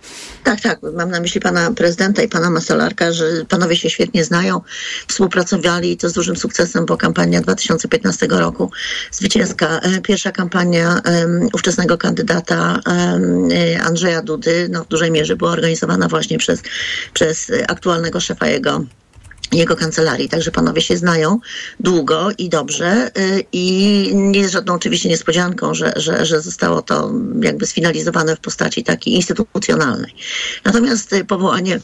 [0.44, 0.78] Tak, tak.
[0.94, 4.60] Mam na myśli pana prezydenta i pana Masalarka, że panowie się świetnie znają,
[5.08, 8.70] współpracowali i to z dużym sukcesem, bo kampania 2015 roku,
[9.12, 15.50] zwycięska, e, pierwsza kampania em, ówczesnego kandydata e, Andrzeja Dudy, no w dużej mierze była
[15.50, 16.62] organizowana właśnie przez,
[17.14, 18.84] przez aktualnego szefa jego
[19.52, 20.28] jego kancelarii.
[20.28, 21.40] Także panowie się znają
[21.80, 27.12] długo i dobrze y, i nie jest żadną oczywiście niespodzianką, że, że, że zostało to
[27.42, 30.14] jakby sfinalizowane w postaci takiej instytucjonalnej.
[30.64, 31.80] Natomiast y, powołanie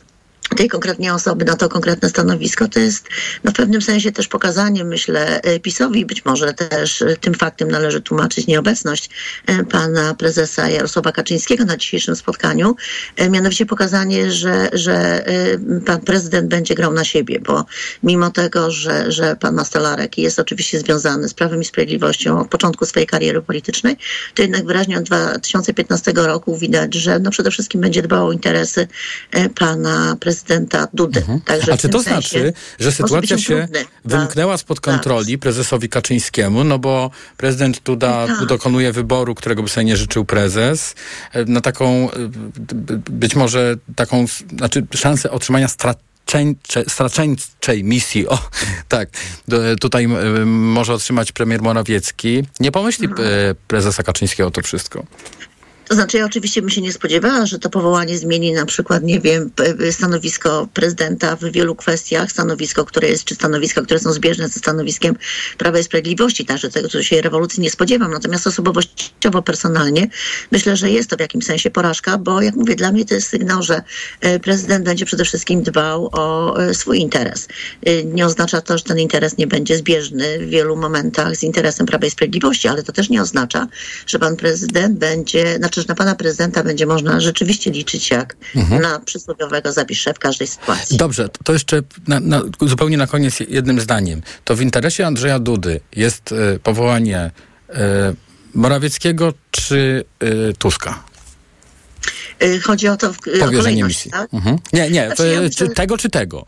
[0.48, 3.08] tej konkretnie osoby na to konkretne stanowisko, to jest
[3.44, 7.70] no, w pewnym sensie też pokazanie, myślę, y, PiSowi, być może też y, tym faktem
[7.70, 9.10] należy tłumaczyć nieobecność
[9.50, 12.76] y, pana prezesa Jarosława Kaczyńskiego na dzisiejszym spotkaniu,
[13.30, 15.24] mianowicie pokazanie, że, że
[15.86, 17.64] pan prezydent będzie grał na siebie, bo
[18.02, 22.86] mimo tego, że, że pan Mastalarek jest oczywiście związany z Prawem i Sprawiedliwością od początku
[22.86, 23.96] swojej kariery politycznej,
[24.34, 28.88] to jednak wyraźnie od 2015 roku widać, że no przede wszystkim będzie dbał o interesy
[29.54, 30.35] pana prezydenta
[30.94, 31.20] Dudy.
[31.20, 31.72] Także Mhm.
[31.72, 37.10] A czy to znaczy, że sytuacja się trudny wymknęła spod kontroli prezesowi Kaczyńskiemu, no bo
[37.36, 38.46] prezydent Duda Tak.
[38.46, 40.94] dokonuje wyboru, którego by sobie nie życzył prezes,
[41.32, 42.14] e, na taką, e,
[43.10, 44.24] być może taką,
[44.56, 48.38] znaczy szansę otrzymania straceńcze, straceńczej misji, o
[48.88, 49.08] tak,
[49.48, 50.08] do, tutaj e,
[50.46, 52.42] może otrzymać premier Morawiecki.
[52.60, 53.28] Nie pomyśli Mhm.
[53.28, 55.04] e, prezesa Kaczyńskiego o to wszystko.
[55.88, 59.20] To znaczy, ja oczywiście bym się nie spodziewała, że to powołanie zmieni na przykład, nie
[59.20, 59.50] wiem,
[59.90, 65.16] stanowisko prezydenta w wielu kwestiach, stanowisko, które jest, czy stanowiska, które są zbieżne ze stanowiskiem
[65.58, 68.10] Prawa i Sprawiedliwości, także tego, co się rewolucji nie spodziewam.
[68.12, 70.08] Natomiast osobowościowo, personalnie,
[70.52, 73.28] myślę, że jest to w jakimś sensie porażka, bo jak mówię, dla mnie to jest
[73.28, 73.82] sygnał, że
[74.20, 77.48] e, prezydent będzie przede wszystkim dbał o e, swój interes.
[77.82, 81.86] E, Nie oznacza to, że ten interes nie będzie zbieżny w wielu momentach z interesem
[81.86, 83.66] Prawa i Sprawiedliwości, ale to też nie oznacza,
[84.06, 88.82] że pan prezydent będzie, znaczy, że na pana prezydenta będzie można rzeczywiście liczyć jak Mhm.
[88.82, 90.96] na przysłowiowego zapisze w każdej sytuacji.
[90.98, 94.22] Dobrze, to jeszcze na, na, zupełnie na koniec jednym zdaniem.
[94.44, 97.30] To w interesie Andrzeja Dudy jest e, powołanie
[97.70, 98.14] e,
[98.54, 101.02] Morawieckiego czy e, Tuska?
[102.42, 104.10] Y, Chodzi o to w, o Powierzenie kolejność, misji.
[104.10, 104.34] tak?
[104.34, 104.58] Mhm.
[104.72, 106.46] Nie, nie, Znaczy, ja myślę- tego czy tego?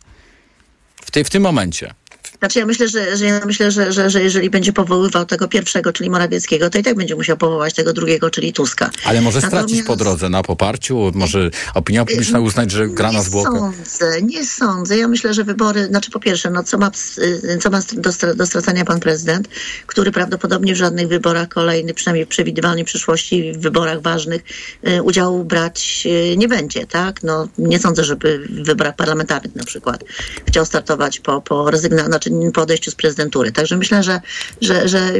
[1.05, 1.95] W, tej, w tym momencie.
[2.39, 5.93] Znaczy ja myślę, że, że ja myślę, że, że, że jeżeli będzie powoływał tego pierwszego,
[5.93, 8.91] czyli Morawieckiego, to i tak będzie musiał powołać tego drugiego, czyli Tuska.
[9.05, 13.19] Ale może stracić Natomiast- po drodze na poparciu, może opinia publiczna uznać, że gra na
[13.19, 13.51] Nie zwłokę.
[13.51, 14.99] sądzę, nie sądzę.
[14.99, 18.35] Ja myślę, że wybory, znaczy po pierwsze, no co ma, y, co ma do, stra-
[18.35, 19.49] do stracenia pan prezydent,
[19.87, 24.43] który prawdopodobnie w żadnych wyborach kolejnych, przynajmniej w przewidywalnej przyszłości, w wyborach ważnych
[24.89, 27.23] y, udziału brać y, nie będzie, tak?
[27.23, 30.05] No nie sądzę, żeby w wyborach parlamentarnych na przykład
[30.49, 33.53] chciał startować po, po rezygnacji, znaczy po odejściu z prezydentury.
[33.53, 34.21] Także myślę, że,
[34.61, 35.13] że, że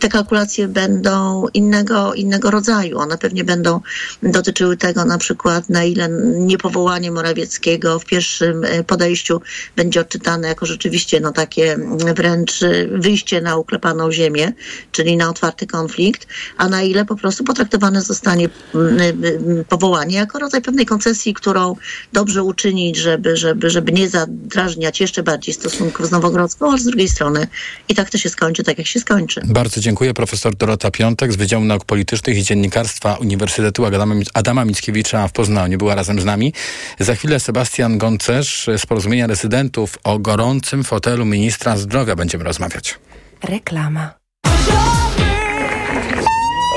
[0.00, 2.98] te kalkulacje będą innego, innego rodzaju.
[2.98, 3.80] One pewnie będą
[4.22, 9.40] dotyczyły tego na przykład, na ile niepowołanie Morawieckiego w pierwszym e, podejściu
[9.76, 11.78] będzie odczytane jako rzeczywiście no, takie
[12.16, 14.52] wręcz e, wyjście na uklepaną ziemię,
[14.92, 20.38] czyli na otwarty konflikt, a na ile po prostu potraktowane zostanie mm, mm, powołanie jako
[20.38, 21.76] rodzaj pewnej koncesji, którą
[22.12, 27.08] dobrze uczynić, żeby, żeby, żeby nie zadrażniać jeszcze bardziej stosunków z Nowogrodzką, ale z drugiej
[27.08, 27.46] strony
[27.88, 29.40] i tak to się skończy, tak jak się skończy.
[29.44, 30.14] Bardzo dziękuję.
[30.14, 35.78] Profesor Dorota Piątek z Wydziału Nauk Politycznych i Dziennikarstwa Uniwersytetu Adama, Adama Mickiewicza w Poznaniu
[35.78, 36.52] była razem z nami.
[37.00, 42.98] Za chwilę Sebastian Goncerz z Porozumienia Rezydentów o gorącym fotelu ministra zdrowia będziemy rozmawiać.
[43.42, 44.14] Reklama.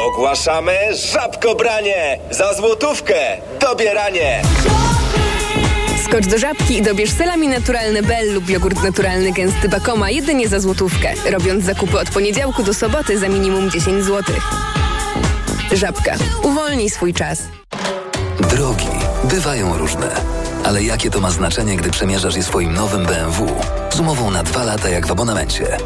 [0.07, 0.77] Ogłaszamy
[1.13, 2.19] żabkobranie!
[2.31, 4.41] Za złotówkę dobieranie!
[6.11, 10.59] Skocz do żabki i dobierz selami naturalny Bell lub jogurt naturalny gęsty Bakoma jedynie za
[10.59, 14.35] złotówkę, robiąc zakupy od poniedziałku do soboty za minimum 10 zł.
[15.71, 16.15] Żabka.
[16.43, 17.43] Uwolnij swój czas.
[18.49, 18.87] Drogi
[19.23, 20.09] bywają różne.
[20.63, 23.47] Ale jakie to ma znaczenie, gdy przemierzasz je swoim nowym BMW?
[23.89, 25.77] Z umową na dwa lata jak w abonamencie.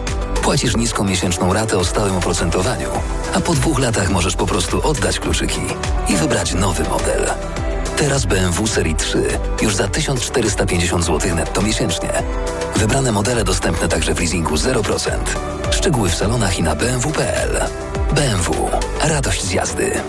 [0.41, 2.89] Płacisz niską miesięczną ratę o stałym oprocentowaniu,
[3.34, 5.61] a po dwóch latach możesz po prostu oddać kluczyki
[6.09, 7.30] i wybrać nowy model.
[7.98, 9.24] Teraz BMW Serii 3
[9.62, 12.10] już za 1450 zł netto miesięcznie.
[12.76, 15.10] Wybrane modele dostępne także w leasingu 0%.
[15.72, 17.62] Szczegóły w salonach i na bmw.pl.
[18.16, 18.70] BMW.
[19.02, 20.02] Radość z jazdy.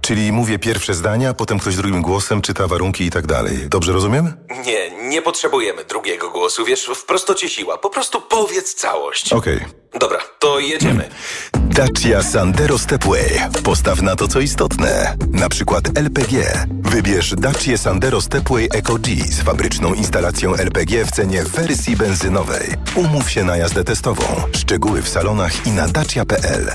[0.00, 3.58] Czyli mówię pierwsze zdania, potem ktoś drugim głosem czyta warunki i tak dalej.
[3.68, 4.32] Dobrze rozumiem?
[4.66, 7.78] Nie, nie potrzebujemy drugiego głosu, wiesz, w prostocie siła.
[7.78, 9.32] Po prostu powiedz całość.
[9.32, 9.60] Okej.
[10.00, 11.08] Dobra, to jedziemy.
[11.70, 13.40] Dacia Sandero Stepway.
[13.64, 15.16] Postaw na to, co istotne.
[15.32, 16.66] Na przykład LPG.
[16.68, 22.74] Wybierz Dacia Sandero Stepway Eco G z fabryczną instalacją LPG w cenie wersji benzynowej.
[22.94, 24.24] Umów się na jazdę testową.
[24.52, 26.70] Szczegóły w salonach i na dacia.pl.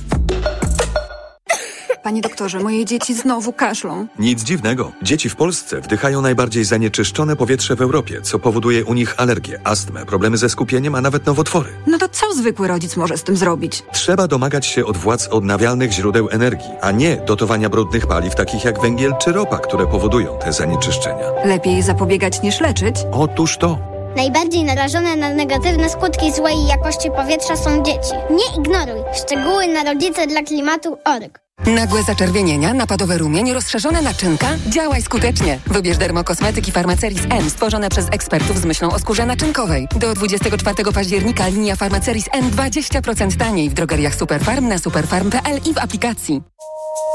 [2.05, 4.07] Panie doktorze, moje dzieci znowu kaszlą.
[4.19, 4.91] Nic dziwnego.
[5.01, 10.05] Dzieci w Polsce wdychają najbardziej zanieczyszczone powietrze w Europie, co powoduje u nich alergie, astmę,
[10.05, 11.69] problemy ze skupieniem, a nawet nowotwory.
[11.87, 13.83] No to co zwykły rodzic może z tym zrobić?
[13.93, 18.81] Trzeba domagać się od władz odnawialnych źródeł energii, a nie dotowania brudnych paliw takich jak
[18.81, 21.31] węgiel czy ropa, które powodują te zanieczyszczenia.
[21.45, 22.95] Lepiej zapobiegać niż leczyć?
[23.11, 23.79] Otóż to.
[24.15, 28.13] Najbardziej narażone na negatywne skutki złej jakości powietrza są dzieci.
[28.31, 29.03] Nie ignoruj.
[29.23, 31.44] Szczegóły na rodzice dla klimatu org.
[31.63, 34.47] Nagłe zaczerwienienia, napadowe rumień, rozszerzone naczynka?
[34.69, 35.59] Działaj skutecznie.
[35.67, 39.87] Wybierz dermokosmetyki Farmaceris M stworzone przez ekspertów z myślą o skórze naczynkowej.
[39.95, 45.77] Do 24 października linia Farmaceris M 20% taniej w drogeriach Superfarm na superfarm.pl i w
[45.77, 46.41] aplikacji.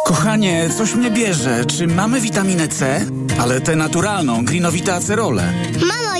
[0.04, 1.64] Kochanie, coś mnie bierze.
[1.64, 3.06] Czy mamy witaminę C?
[3.40, 5.52] Ale tę naturalną, grinowite acerole.
[5.80, 6.19] Mamo?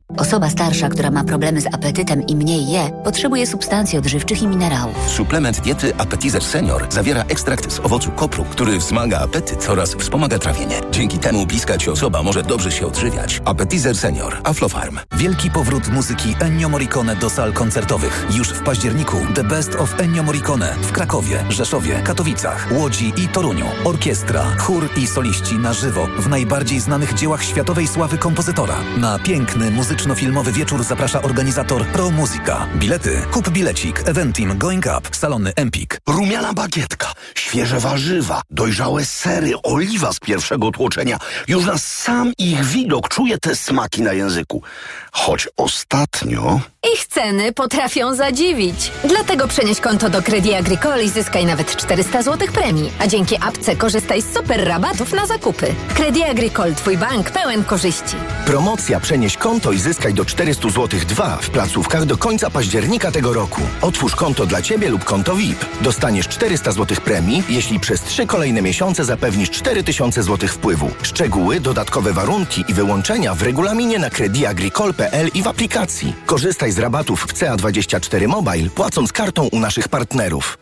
[0.17, 4.95] Osoba starsza, która ma problemy z apetytem i mniej je, potrzebuje substancji odżywczych i minerałów.
[5.07, 10.81] Suplement diety Appetizer Senior zawiera ekstrakt z owocu kopru, który wzmaga apetyt oraz wspomaga trawienie.
[10.91, 13.41] Dzięki temu bliska ci osoba może dobrze się odżywiać.
[13.45, 14.37] Appetizer Senior.
[14.43, 14.99] Aflofarm.
[15.11, 18.27] Wielki powrót muzyki Ennio Morricone do sal koncertowych.
[18.37, 23.65] Już w październiku The Best of Ennio Morricone w Krakowie, Rzeszowie, Katowicach, Łodzi i Toruniu.
[23.83, 28.75] Orkiestra, chór i soliści na żywo w najbardziej znanych dziełach światowej sławy kompozytora.
[28.97, 29.71] Na piękny
[30.01, 32.67] muzyczno-filmowy wieczór zaprasza organizator Pro Musica.
[32.75, 35.99] Bilety kup bilecik Eventim Going Up, salony Empik.
[36.07, 41.17] Rumiana bagietka, świeże warzywa, dojrzałe sery, oliwa z pierwszego tłoczenia.
[41.47, 44.63] Już na sam ich widok czuję te smaki na języku.
[45.11, 46.59] Choć ostatnio...
[46.93, 48.91] Ich ceny potrafią zadziwić.
[49.03, 52.91] Dlatego przenieś konto do Credit Agricole i zyskaj nawet 400 zł premii.
[52.99, 55.75] A dzięki apce korzystaj z super rabatów na zakupy.
[55.95, 58.15] Credit Agricole, twój bank pełen korzyści.
[58.45, 63.11] Promocja Przenieś konto i zyskaj Zyskaj do 400 zł 2 w placówkach do końca października
[63.11, 63.61] tego roku.
[63.81, 65.65] Otwórz konto dla Ciebie lub konto VIP.
[65.81, 70.91] Dostaniesz 400 zł premii, jeśli przez 3 kolejne miesiące zapewnisz 4000 zł wpływu.
[71.01, 76.15] Szczegóły, dodatkowe warunki i wyłączenia w regulaminie na crediagricole.pl i w aplikacji.
[76.25, 80.57] Korzystaj z rabatów w CA24 Mobile, płacąc kartą u naszych partnerów.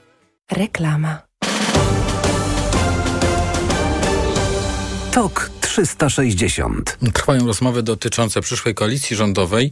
[0.51, 1.21] Reklama.
[5.11, 6.97] TOK 360.
[7.13, 9.71] Trwają rozmowy dotyczące przyszłej koalicji rządowej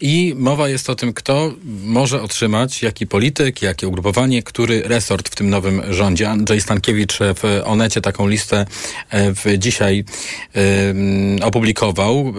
[0.00, 1.52] i mowa jest o tym, kto
[1.84, 6.30] może otrzymać, jaki polityk, jakie ugrupowanie, który resort w tym nowym rządzie.
[6.30, 8.66] Andrzej Stankiewicz w Onecie taką listę
[9.46, 10.04] e, dzisiaj
[11.42, 12.34] opublikował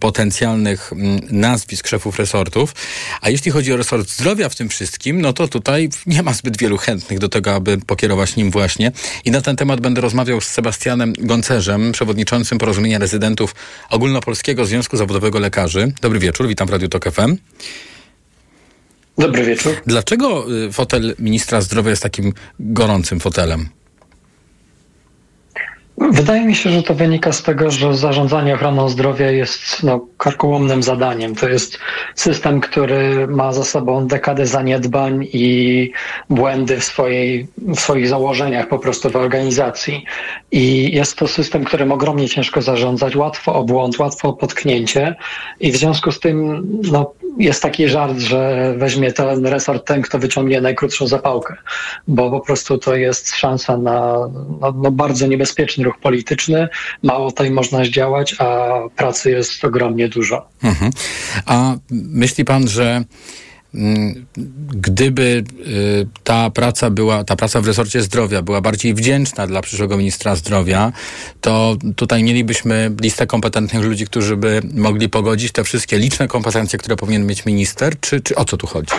[0.00, 0.92] potencjalnych
[1.30, 2.74] nazwisk szefów resortów.
[3.20, 6.56] A jeśli chodzi o resort zdrowia w tym wszystkim, no to tutaj nie ma zbyt
[6.56, 8.92] wielu chętnych do tego, aby pokierować nim właśnie.
[9.24, 13.54] I na ten temat będę rozmawiał z Sebastianem Goncerzem, przewodniczącym Porozumienia Rezydentów
[13.90, 15.92] Ogólnopolskiego Związku Zawodowego Lekarzy.
[16.00, 17.36] Dobry wieczór, witam w Radiu Tok FM.
[19.18, 19.76] Dobry wieczór.
[19.86, 23.68] Dlaczego y, fotel ministra zdrowia jest takim gorącym fotelem?
[25.98, 30.82] Wydaje mi się, że to wynika z tego, że zarządzanie ochroną zdrowia jest no, karkołomnym
[30.82, 31.34] zadaniem.
[31.34, 31.78] To jest
[32.14, 35.90] system, który ma za sobą dekadę zaniedbań i
[36.30, 40.04] błędy w, swojej, w swoich założeniach po prostu w organizacji.
[40.52, 45.14] I jest to system, którym ogromnie ciężko zarządzać, łatwo o błąd, łatwo o potknięcie
[45.60, 50.18] i w związku z tym no, jest taki żart, że weźmie ten resort ten, kto
[50.18, 51.56] wyciągnie najkrótszą zapałkę,
[52.08, 54.14] bo po prostu to jest szansa na
[54.60, 56.68] no, no bardzo niebezpieczny ruch polityczny.
[57.02, 60.48] Mało tutaj można zdziałać, a pracy jest ogromnie dużo.
[60.62, 60.90] Mhm.
[61.46, 63.04] A myśli pan, że
[64.70, 69.96] gdyby y, ta praca była, ta praca w resorcie zdrowia była bardziej wdzięczna dla przyszłego
[69.96, 70.92] ministra zdrowia,
[71.40, 76.96] to tutaj mielibyśmy listę kompetentnych ludzi, którzy by mogli pogodzić te wszystkie liczne kompetencje, które
[76.96, 78.94] powinien mieć minister, czy, czy o co tu chodzi?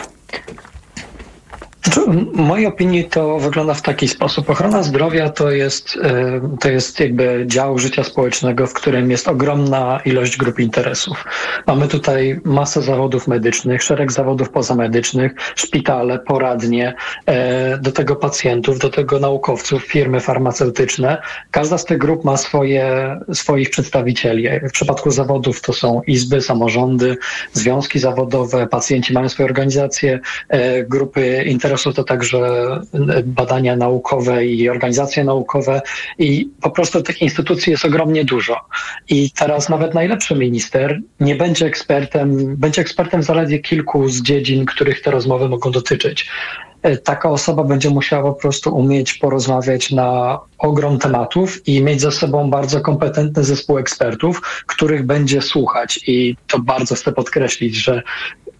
[1.85, 2.01] Znaczy,
[2.33, 4.49] w mojej opinii to wygląda w taki sposób.
[4.49, 9.99] Ochrona zdrowia to jest, e, to jest jakby dział życia społecznego, w którym jest ogromna
[10.05, 11.25] ilość grup interesów.
[11.67, 16.93] Mamy tutaj masę zawodów medycznych, szereg zawodów pozamedycznych, szpitale, poradnie,
[17.25, 21.21] e, do tego pacjentów, do tego naukowców, firmy farmaceutyczne.
[21.51, 24.47] Każda z tych grup ma swoje, swoich przedstawicieli.
[24.69, 27.17] W przypadku zawodów to są izby, samorządy,
[27.53, 30.19] związki zawodowe, pacjenci mają swoje organizacje,
[30.49, 32.39] e, grupy interesów interesu to także
[33.25, 35.81] badania naukowe i organizacje naukowe
[36.19, 38.55] i po prostu tych instytucji jest ogromnie dużo.
[39.09, 45.01] I teraz nawet najlepszy minister nie będzie ekspertem, będzie ekspertem zaledwie kilku z dziedzin, których
[45.01, 46.29] te rozmowy mogą dotyczyć
[47.03, 52.49] taka osoba będzie musiała po prostu umieć porozmawiać na ogrom tematów i mieć ze sobą
[52.49, 55.99] bardzo kompetentny zespół ekspertów, których będzie słuchać.
[56.07, 58.03] I to bardzo chcę podkreślić, że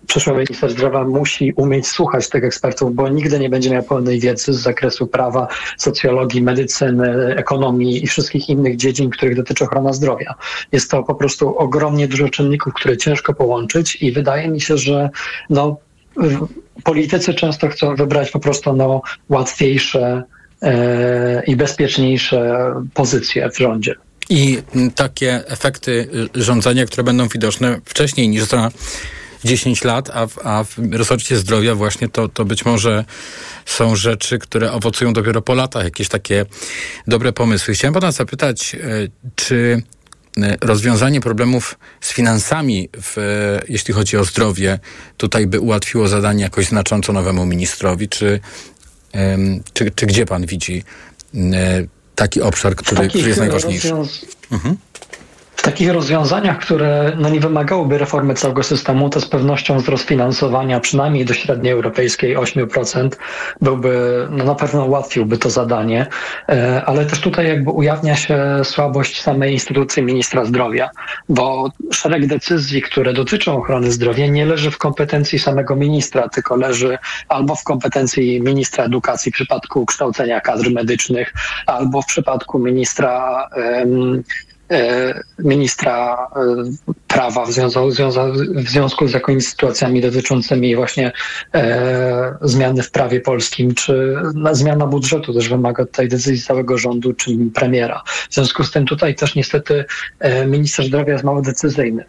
[0.08, 4.54] przyszły minister zdrowia musi umieć słuchać tych ekspertów, bo nigdy nie będzie miał pełnej wiedzy
[4.54, 5.48] z zakresu prawa,
[5.78, 10.36] socjologii, medycyny, ekonomii i wszystkich innych dziedzin, których dotyczy ochrona zdrowia.
[10.72, 15.10] Jest to po prostu ogromnie dużo czynników, które ciężko połączyć i wydaje mi się, że
[15.50, 15.78] no,
[16.84, 20.24] politycy często chcą wybrać po prostu no, łatwiejsze
[20.62, 23.96] e, i bezpieczniejsze pozycje w rządzie.
[24.30, 24.58] I
[24.96, 28.72] takie efekty rządzenia, które będą widoczne wcześniej niż za
[29.46, 33.06] 10 lat, a w, a w resorcie zdrowia właśnie to, to być może
[33.66, 36.46] są rzeczy, które owocują dopiero po latach, jakieś takie
[37.08, 37.74] dobre pomysły.
[37.74, 38.80] Chciałem pana zapytać, e,
[39.36, 39.84] czy
[40.38, 43.22] e, rozwiązanie problemów z finansami, w, e,
[43.70, 44.80] jeśli chodzi o zdrowie,
[45.18, 48.40] tutaj by ułatwiło zadanie jakoś znacząco nowemu ministrowi, czy,
[49.74, 50.84] czy, czy gdzie pan widzi
[52.16, 53.90] taki obszar, który, który jest najważniejszy?
[53.90, 54.26] Rozwiąz...
[54.52, 54.78] Mhm
[55.62, 61.26] takich rozwiązaniach, które no nie wymagałyby reformy całego systemu, to z pewnością wzrost finansowania przynajmniej
[61.26, 63.10] do średniej europejskiej 8%
[63.62, 66.08] byłby, no na pewno ułatwiłby to zadanie,
[66.50, 70.90] e, ale też tutaj jakby ujawnia się słabość samej instytucji ministra zdrowia,
[71.30, 76.98] bo szereg decyzji, które dotyczą ochrony zdrowia nie leży w kompetencji samego ministra, tylko leży
[77.30, 81.34] albo w kompetencji ministra edukacji w przypadku kształcenia kadr medycznych,
[81.66, 83.48] albo w przypadku ministra
[85.40, 86.40] ministra e,
[87.08, 87.90] prawa w związku,
[88.56, 91.12] w związku z jakimiś sytuacjami dotyczącymi właśnie
[91.54, 94.16] e, zmiany w prawie polskim, czy
[94.52, 98.04] zmiana budżetu też wymaga tutaj decyzji całego rządu, czy premiera.
[98.30, 99.86] W związku z tym tutaj też niestety
[100.48, 102.06] minister zdrowia jest mało decyzyjny.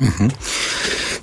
[0.00, 0.30] Mhm.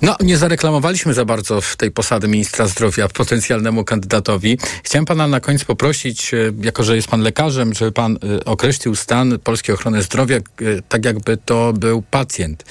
[0.02, 4.58] No, nie zareklamowaliśmy za bardzo w tej posady ministra zdrowia potencjalnemu kandydatowi.
[4.82, 8.94] Chciałem pana na koniec poprosić, e, jako że jest pan lekarzem, żeby pan e, określił
[8.94, 10.42] stan polskiej ochrony zdrowia, e,
[10.88, 12.64] tak jakby to był pacjent.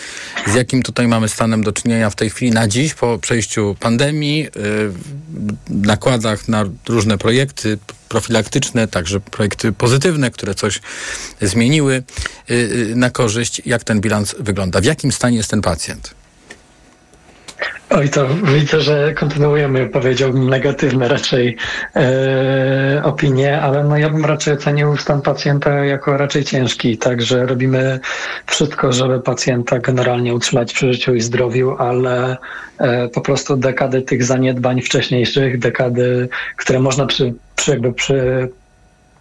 [0.48, 4.48] Z jakim tutaj mamy stanem do czynienia w tej chwili na dziś, po przejściu pandemii,
[5.70, 7.78] nakładach na różne projekty
[8.14, 10.82] profilaktyczne, także projekty pozytywne, które coś
[11.42, 12.04] zmieniły
[12.96, 13.62] na korzyść.
[13.66, 14.82] Jak ten bilans wygląda?
[14.82, 16.23] W jakim stanie jest ten pacjent?
[17.98, 21.58] Oj, to widzę, że kontynuujemy, powiedziałbym, negatywne raczej
[21.96, 28.00] e, opinie, ale no ja bym raczej ocenił stan pacjenta jako raczej ciężki, także robimy
[28.46, 32.38] wszystko, żeby pacjenta generalnie utrzymać przy życiu i zdrowiu, ale
[32.78, 38.50] e, po prostu dekady tych zaniedbań wcześniejszych, dekady, które można przy, przy jakby przy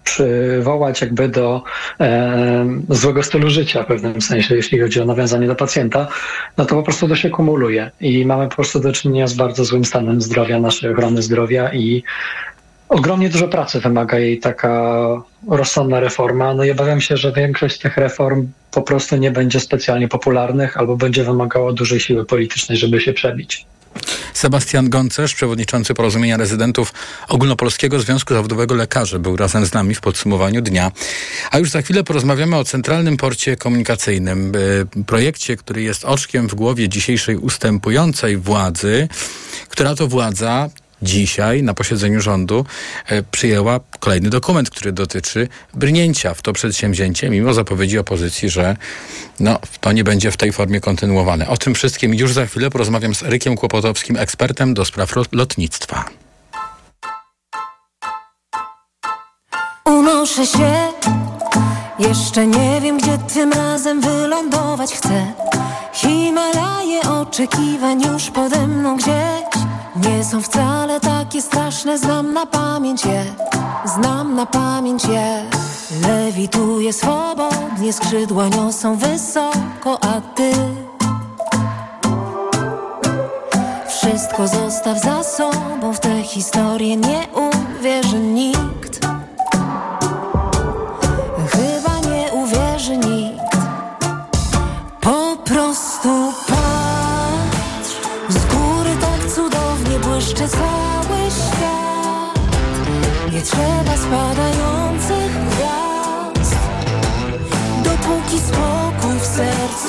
[0.04, 1.62] przywołać jakby do
[2.00, 6.08] e, złego stylu życia w pewnym sensie, jeśli chodzi o nawiązanie do pacjenta,
[6.56, 9.64] no to po prostu to się kumuluje i mamy po prostu do czynienia z bardzo
[9.64, 12.02] złym stanem zdrowia, naszej ochrony zdrowia i
[12.88, 15.06] ogromnie dużo pracy wymaga jej taka
[15.48, 16.54] rozsądna reforma.
[16.54, 20.96] No i obawiam się, że większość tych reform po prostu nie będzie specjalnie popularnych albo
[20.96, 23.66] będzie wymagała dużej siły politycznej, żeby się przebić.
[24.34, 26.92] Sebastian Goncerz, przewodniczący Porozumienia Rezydentów
[27.28, 30.92] Ogólnopolskiego Związku Zawodowego Lekarzy, był razem z nami w podsumowaniu dnia.
[31.50, 34.52] A już za chwilę porozmawiamy o Centralnym Porcie Komunikacyjnym,
[34.98, 39.08] e, projekcie, który jest oczkiem w głowie dzisiejszej ustępującej władzy,
[39.68, 40.70] która to władza
[41.02, 42.66] dzisiaj na posiedzeniu rządu
[43.06, 48.76] e, przyjęła kolejny dokument, który dotyczy brnięcia w to przedsięwzięcie, mimo zapowiedzi opozycji, że
[49.40, 51.48] no, to nie będzie w tej formie kontynuowane.
[51.48, 56.04] O tym wszystkim już za chwilę porozmawiam z Erykiem Kłopotowskim, ekspertem do spraw lotnictwa.
[59.84, 60.92] Unoszę się,
[61.98, 65.32] jeszcze nie wiem, gdzie tym razem wylądować chcę.
[65.92, 69.71] Himalaje oczekiwań już pode mną gdzieś.
[69.96, 73.24] Nie są wcale takie straszne, znam na pamięć je,
[73.84, 75.44] znam na pamięć je.
[76.08, 80.52] Lewituję swobodnie, skrzydła niosą wysoko, a ty
[83.88, 88.81] Wszystko zostaw za sobą, w tę historię nie uwierzy nikt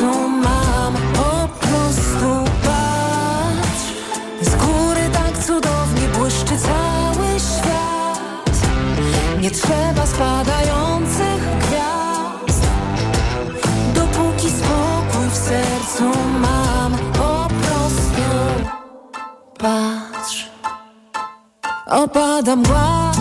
[0.04, 0.94] sercu mam.
[1.14, 3.88] Po prostu patrz
[4.42, 8.58] Z góry tak cudownie błyszczy cały świat.
[9.42, 12.64] Nie trzeba spadających gwiazd.
[13.96, 18.66] Dopóki spokój w sercu mam Po prostu
[19.58, 20.50] patrz.
[21.88, 23.12] Opada mgła.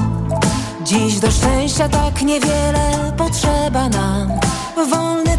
[0.85, 4.29] Dziś do szczęścia tak niewiele potrzeba nam.
[4.91, 5.32] Wolny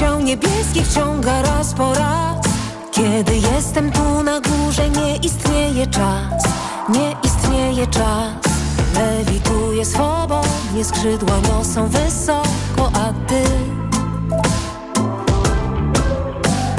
[0.00, 2.44] ciał niebieskich ciąga raz po raz.
[2.92, 6.44] Kiedy jestem tu na górze nie istnieje czas
[6.88, 8.54] Nie istnieje czas.
[8.94, 13.42] Lewituję swobodnie, skrzydła niosą wysoko, a ty?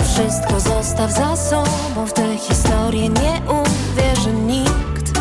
[0.03, 5.19] Wszystko zostaw za sobą, w tę historię nie uwierzy nikt.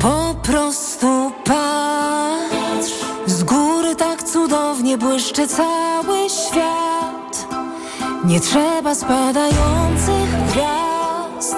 [0.00, 2.92] Po prostu patrz
[3.26, 5.89] Z góry tak cudownie błyszczy cały
[8.30, 11.56] Nie trzeba spadających gwiazd.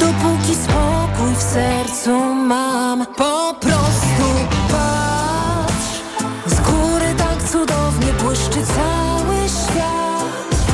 [0.00, 4.26] Dopóki spokój w sercu mam Po prostu
[4.70, 6.02] patrz.
[6.46, 10.66] Z góry tak cudownie błyszczy cały świat.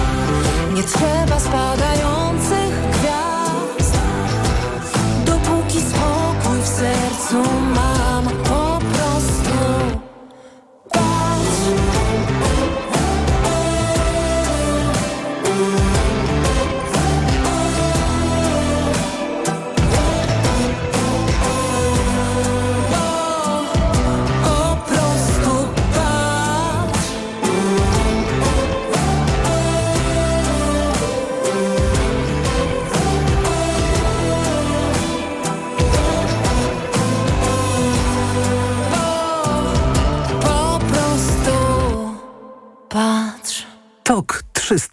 [0.75, 1.34] Nie trzeba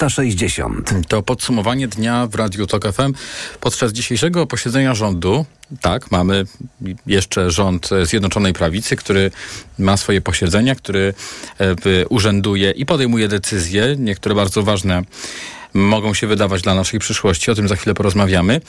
[0.10, 1.08] 360.
[1.08, 3.14] To podsumowanie dnia w Radiu TOK FM.
[3.60, 5.46] Podczas dzisiejszego posiedzenia rządu,
[5.82, 6.46] tak, mamy
[7.08, 9.32] jeszcze rząd Zjednoczonej Prawicy, który
[9.80, 11.14] ma swoje posiedzenia, który
[11.60, 15.02] e, urzęduje i podejmuje decyzje, niektóre bardzo ważne
[15.74, 17.52] mogą się wydawać dla naszej przyszłości.
[17.52, 18.62] O tym za chwilę porozmawiamy.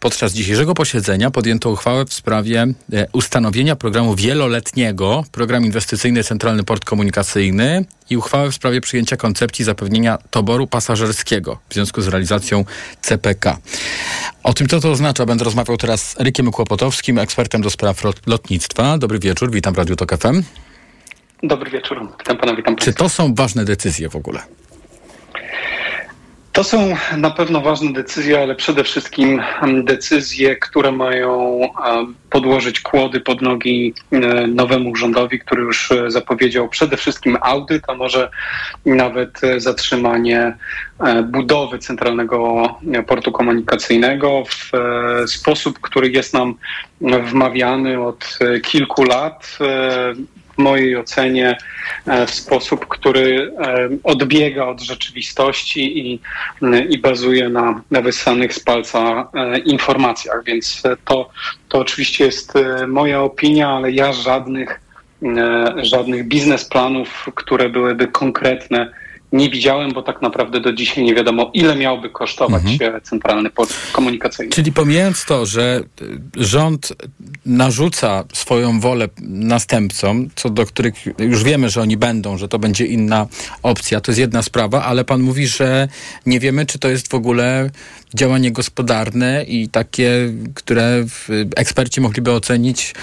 [0.00, 6.84] Podczas dzisiejszego posiedzenia podjęto uchwałę w sprawie e, ustanowienia programu wieloletniego, program inwestycyjny Centralny Port
[6.84, 12.64] Komunikacyjny i uchwałę w sprawie przyjęcia koncepcji zapewnienia toboru pasażerskiego w związku z realizacją
[13.02, 13.58] CPK.
[14.42, 18.98] O tym, co to oznacza, będę rozmawiał teraz z Rykiem Kłopotowskim, ekspertem do spraw lotnictwa.
[18.98, 20.42] Dobry wieczór, witam w Radiu Tok FM.
[21.42, 24.40] Dobry wieczór, witam pana, witam Czy to są ważne decyzje w ogóle?
[26.58, 29.42] To są na pewno ważne decyzje, ale przede wszystkim
[29.84, 31.60] decyzje, które mają
[32.30, 37.94] podłożyć kłody pod nogi e, nowemu rządowi, który już e, zapowiedział przede wszystkim audyt, a
[37.94, 38.30] może
[38.86, 40.56] nawet e, zatrzymanie
[41.24, 42.68] budowy centralnego
[43.06, 44.70] portu komunikacyjnego w
[45.30, 46.54] sposób, który jest nam
[47.00, 49.58] wmawiany od kilku lat
[50.58, 51.56] w mojej ocenie
[52.06, 56.20] e, w sposób, który e, odbiega od rzeczywistości i,
[56.88, 58.02] i bazuje na, na
[58.52, 60.44] z palca e, informacjach.
[60.44, 61.30] Więc to,
[61.68, 62.54] to oczywiście jest
[62.88, 64.80] moja opinia, ale ja żadnych,
[65.76, 68.92] żadnych biznesplanów, które byłyby konkretne,
[69.32, 73.00] nie widziałem, bo tak naprawdę do dzisiaj nie wiadomo, ile miałby kosztować mhm.
[73.02, 74.52] centralny port komunikacyjny.
[74.52, 75.80] Czyli pomijając to, że
[76.36, 76.92] rząd
[77.46, 82.86] narzuca swoją wolę następcom, co do których już wiemy, że oni będą, że to będzie
[82.86, 83.26] inna
[83.62, 85.88] opcja, to jest jedna sprawa, ale pan mówi, że
[86.26, 87.70] nie wiemy, czy to jest w ogóle
[88.14, 90.10] działanie gospodarne i takie,
[90.54, 91.04] które
[91.56, 92.94] eksperci mogliby ocenić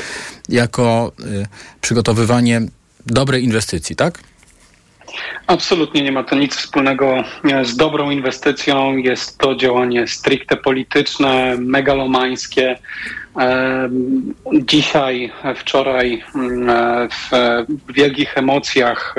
[0.50, 1.46] jako y,
[1.82, 2.62] przygotowywanie
[3.06, 4.20] dobrej inwestycji, tak?
[5.48, 8.98] Absolutnie nie ma to nic wspólnego e, z dobrą inwestycją.
[8.98, 12.78] Jest to działanie stricte polityczne, megalomańskie.
[13.40, 13.90] E,
[14.54, 19.16] dzisiaj, wczoraj mm, e, w wielkich emocjach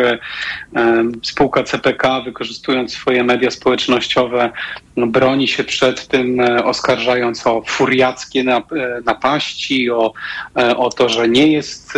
[1.22, 4.50] spółka CPK, wykorzystując swoje media społecznościowe,
[4.96, 8.44] no, broni się przed tym, oskarżając o furiackie
[9.04, 10.12] napaści, o,
[10.76, 11.92] o to, że nie jest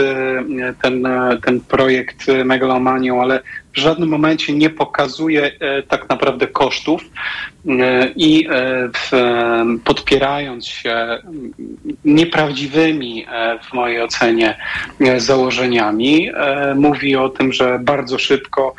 [0.83, 1.09] ten,
[1.45, 3.41] ten projekt megalomanią, ale
[3.73, 7.03] w żadnym momencie nie pokazuje e, tak naprawdę kosztów
[7.69, 8.89] e, i e,
[9.85, 11.19] podpierając się
[12.05, 13.27] nieprawdziwymi
[13.63, 14.57] w mojej ocenie
[15.17, 16.31] założeniami,
[16.75, 18.75] mówi o tym, że bardzo szybko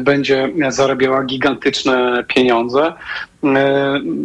[0.00, 2.92] będzie zarabiała gigantyczne pieniądze.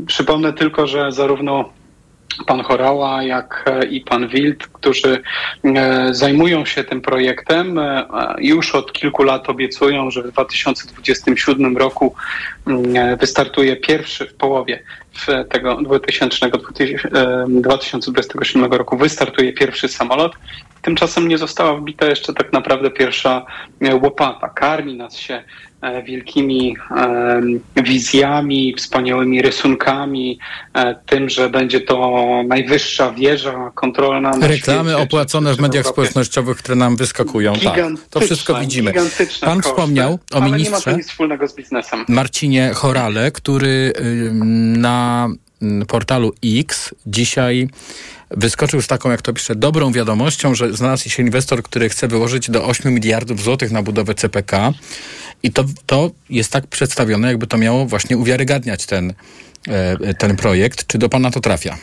[0.07, 1.69] Przypomnę tylko, że zarówno
[2.45, 5.21] pan Chorała, jak e, i pan Wild, którzy
[5.63, 8.05] e, zajmują się tym projektem, e,
[8.39, 12.15] już od kilku lat obiecują, że w 2027 roku
[12.67, 14.83] mm, wystartuje pierwszy w połowie
[15.49, 16.51] tego 2000,
[17.47, 20.31] 2027 roku wystartuje pierwszy samolot.
[20.81, 23.45] Tymczasem nie została wbita jeszcze tak naprawdę pierwsza
[24.01, 24.49] łopata.
[24.49, 25.43] Karmi nas się
[26.05, 26.75] wielkimi
[27.83, 30.39] wizjami, wspaniałymi rysunkami,
[30.73, 34.31] e, tym, że będzie to najwyższa wieża kontrolna.
[34.31, 37.53] Na Reklamy świecie, opłacone w mediach społecznościowych, które nam wyskakują.
[37.53, 38.93] Tak, to wszystko widzimy.
[38.93, 39.03] Pan
[39.57, 42.05] koszty, wspomniał o ministrze nie ma nic wspólnego z biznesem.
[42.07, 43.93] Marcinie Chorale, który
[44.77, 45.29] na
[45.87, 47.69] portalu X dzisiaj
[48.31, 52.49] wyskoczył z taką, jak to pisze, dobrą wiadomością, że znalazł się inwestor, który chce wyłożyć
[52.49, 54.73] do 8 miliardów złotych na budowę CPK.
[55.43, 59.13] I to, to jest tak przedstawione, jakby to miało właśnie uwiarygadniać ten,
[59.67, 60.87] e, ten projekt.
[60.87, 61.77] Czy do pana to trafia?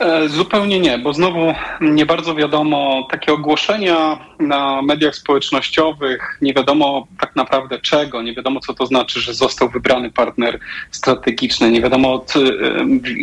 [0.00, 7.06] E, zupełnie nie, bo znowu nie bardzo wiadomo, takie ogłoszenia na mediach społecznościowych, nie wiadomo
[7.20, 10.58] tak naprawdę czego, nie wiadomo co to znaczy, że został wybrany partner
[10.90, 12.24] strategiczny, nie wiadomo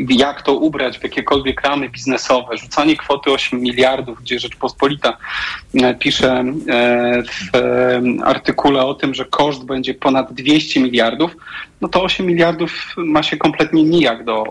[0.10, 2.58] jak to ubrać w jakiekolwiek ramy biznesowe.
[2.58, 5.18] Rzucanie kwoty 8 miliardów, gdzie Rzeczpospolita
[5.74, 7.58] e, pisze e, w
[8.24, 11.36] artykule o tym, że koszt będzie ponad 200 miliardów,
[11.82, 14.44] no to 8 miliardów ma się kompletnie nijak do,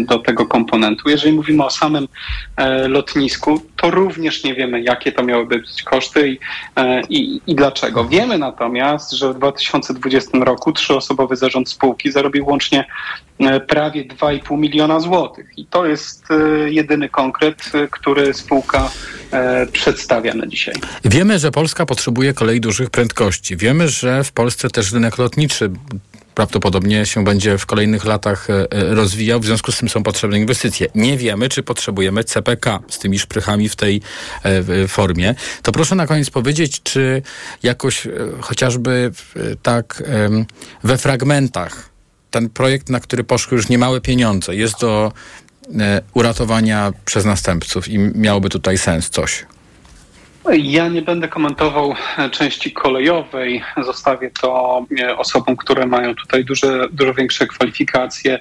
[0.00, 1.08] do tego komponentu.
[1.20, 2.08] Jeżeli mówimy o samym
[2.56, 6.38] e, lotnisku, to również nie wiemy, jakie to miałyby być koszty i,
[6.76, 8.04] e, i, i dlaczego.
[8.04, 12.84] Wiemy natomiast, że w 2020 roku trzyosobowy zarząd spółki zarobił łącznie
[13.38, 15.46] e, prawie 2,5 miliona złotych.
[15.56, 16.28] I to jest
[16.66, 18.90] jedyny konkret, który spółka
[19.72, 20.74] przedstawia na dzisiaj.
[21.04, 23.56] Wiemy, że Polska potrzebuje kolei dużych prędkości.
[23.56, 25.70] Wiemy, że w Polsce też rynek lotniczy
[26.34, 29.40] prawdopodobnie się będzie w kolejnych latach e, e, rozwijał.
[29.40, 30.88] W związku z tym są potrzebne inwestycje.
[30.94, 34.02] Nie wiemy, czy potrzebujemy CPK z tymi szprychami w tej
[34.42, 35.34] e, formie.
[35.62, 37.22] To proszę na koniec powiedzieć, czy
[37.62, 38.06] jakoś
[38.40, 39.12] chociażby
[39.62, 40.02] tak
[40.84, 41.90] we fragmentach
[42.30, 45.12] ten projekt, na który poszły już niemałe pieniądze, jest do
[46.14, 49.46] uratowania przez następców i miałoby tutaj sens coś.
[50.48, 51.94] Ja nie będę komentował
[52.30, 53.62] części kolejowej.
[53.84, 58.38] Zostawię to e, osobom, które mają tutaj duże, dużo większe kwalifikacje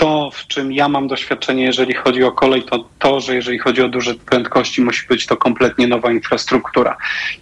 [0.00, 3.82] to, w czym ja mam doświadczenie, jeżeli chodzi o kolej, to to, że jeżeli chodzi
[3.82, 6.96] o duże prędkości, musi być to kompletnie nowa infrastruktura.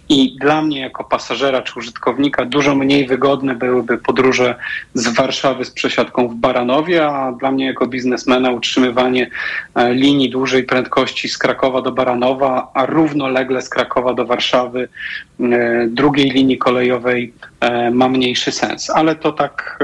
[0.09, 4.55] I dla mnie, jako pasażera czy użytkownika, dużo mniej wygodne byłyby podróże
[4.93, 9.29] z Warszawy z przesiadką w Baranowie, a dla mnie, jako biznesmena, utrzymywanie
[9.75, 14.89] e, linii dużej prędkości z Krakowa do Baranowa, a równolegle z Krakowa do Warszawy
[15.87, 18.89] drugiej linii kolejowej e, ma mniejszy sens.
[18.89, 19.79] Ale to tak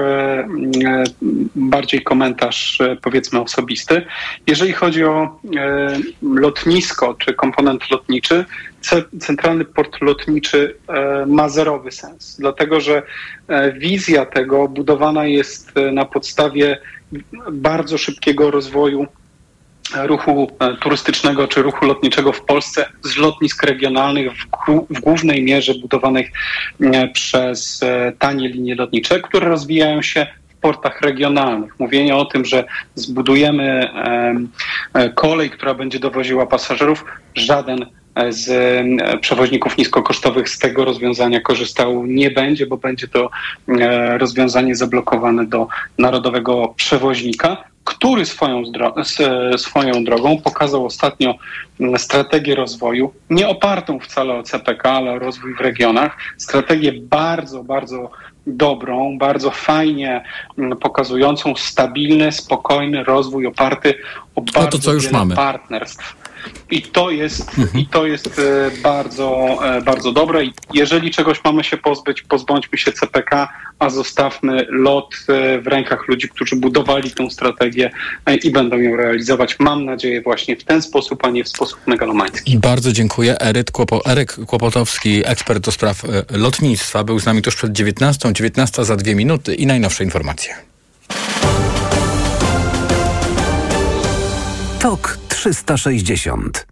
[1.56, 4.06] bardziej komentarz E, powiedzmy osobisty.
[4.48, 8.46] Jeżeli chodzi o e, lotnisko czy komponent lotniczy,
[9.20, 13.04] centralny port lotniczy e, ma zerowy sens, dlatego że
[13.74, 16.78] wizja tego budowana jest na podstawie
[17.52, 19.08] bardzo szybkiego rozwoju
[19.94, 24.46] ruchu turystycznego czy ruchu lotniczego w Polsce z lotnisk regionalnych w,
[24.90, 26.32] w, głównej mierze budowanych
[27.14, 27.82] przez
[28.20, 30.28] tanie linie lotnicze, które rozwijają się
[30.66, 31.80] portach regionalnych.
[31.80, 32.64] Mówienie o tym, że
[32.96, 33.90] zbudujemy
[34.94, 37.06] e, kolej, która będzie dowoziła pasażerów,
[37.36, 37.86] żaden
[38.30, 38.48] z
[39.22, 43.30] przewoźników niskokosztowych z tego rozwiązania korzystał nie będzie, bo będzie to
[43.68, 45.68] e, rozwiązanie zablokowane do
[45.98, 48.64] narodowego przewoźnika, który swoją,
[49.58, 51.36] swoją drogą pokazał ostatnio
[51.98, 58.12] strategię rozwoju, nie opartą wcale o CPK, ale o rozwój w regionach, strategię bardzo, bardzo
[58.48, 60.24] dobrą, bardzo fajnie
[60.58, 63.94] mm, pokazującą stabilny, spokojny rozwój oparty
[64.36, 65.36] o bardzo no to, co już mamy.
[65.36, 66.16] partnerstw.
[66.72, 67.80] I to jest, mhm.
[67.80, 70.42] i to jest e, bardzo, e, bardzo dobre.
[70.74, 76.30] Jeżeli czegoś mamy się pozbyć, pozbądźmy się CPK, a zostawmy lot e, w rękach ludzi,
[76.30, 77.92] którzy budowali tę strategię
[78.44, 79.60] i będą ją realizować.
[79.60, 82.58] Mam nadzieję właśnie w ten sposób, a nie w sposób megalomański.
[82.58, 83.42] Bardzo dziękuję.
[83.42, 88.34] Eryk, Kłopo, Eryk Kłopotowski, ekspert do spraw lotnictwa, był z nami tuż przed 19.
[88.34, 90.56] 19 za dwie minuty i najnowsze informacje.
[94.80, 96.66] TOK 360.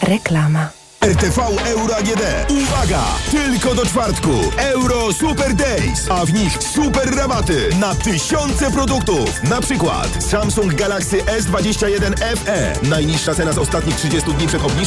[0.00, 0.79] Reklama.
[1.04, 2.22] RTV Euro AGD.
[2.50, 3.02] Uwaga!
[3.30, 4.30] Tylko do czwartku.
[4.56, 9.42] Euro Super Days, a w nich super rabaty na tysiące produktów.
[9.42, 12.72] Na przykład Samsung Galaxy S21 FE.
[12.88, 14.80] Najniższa cena z ostatnich 30 dni przed obniżką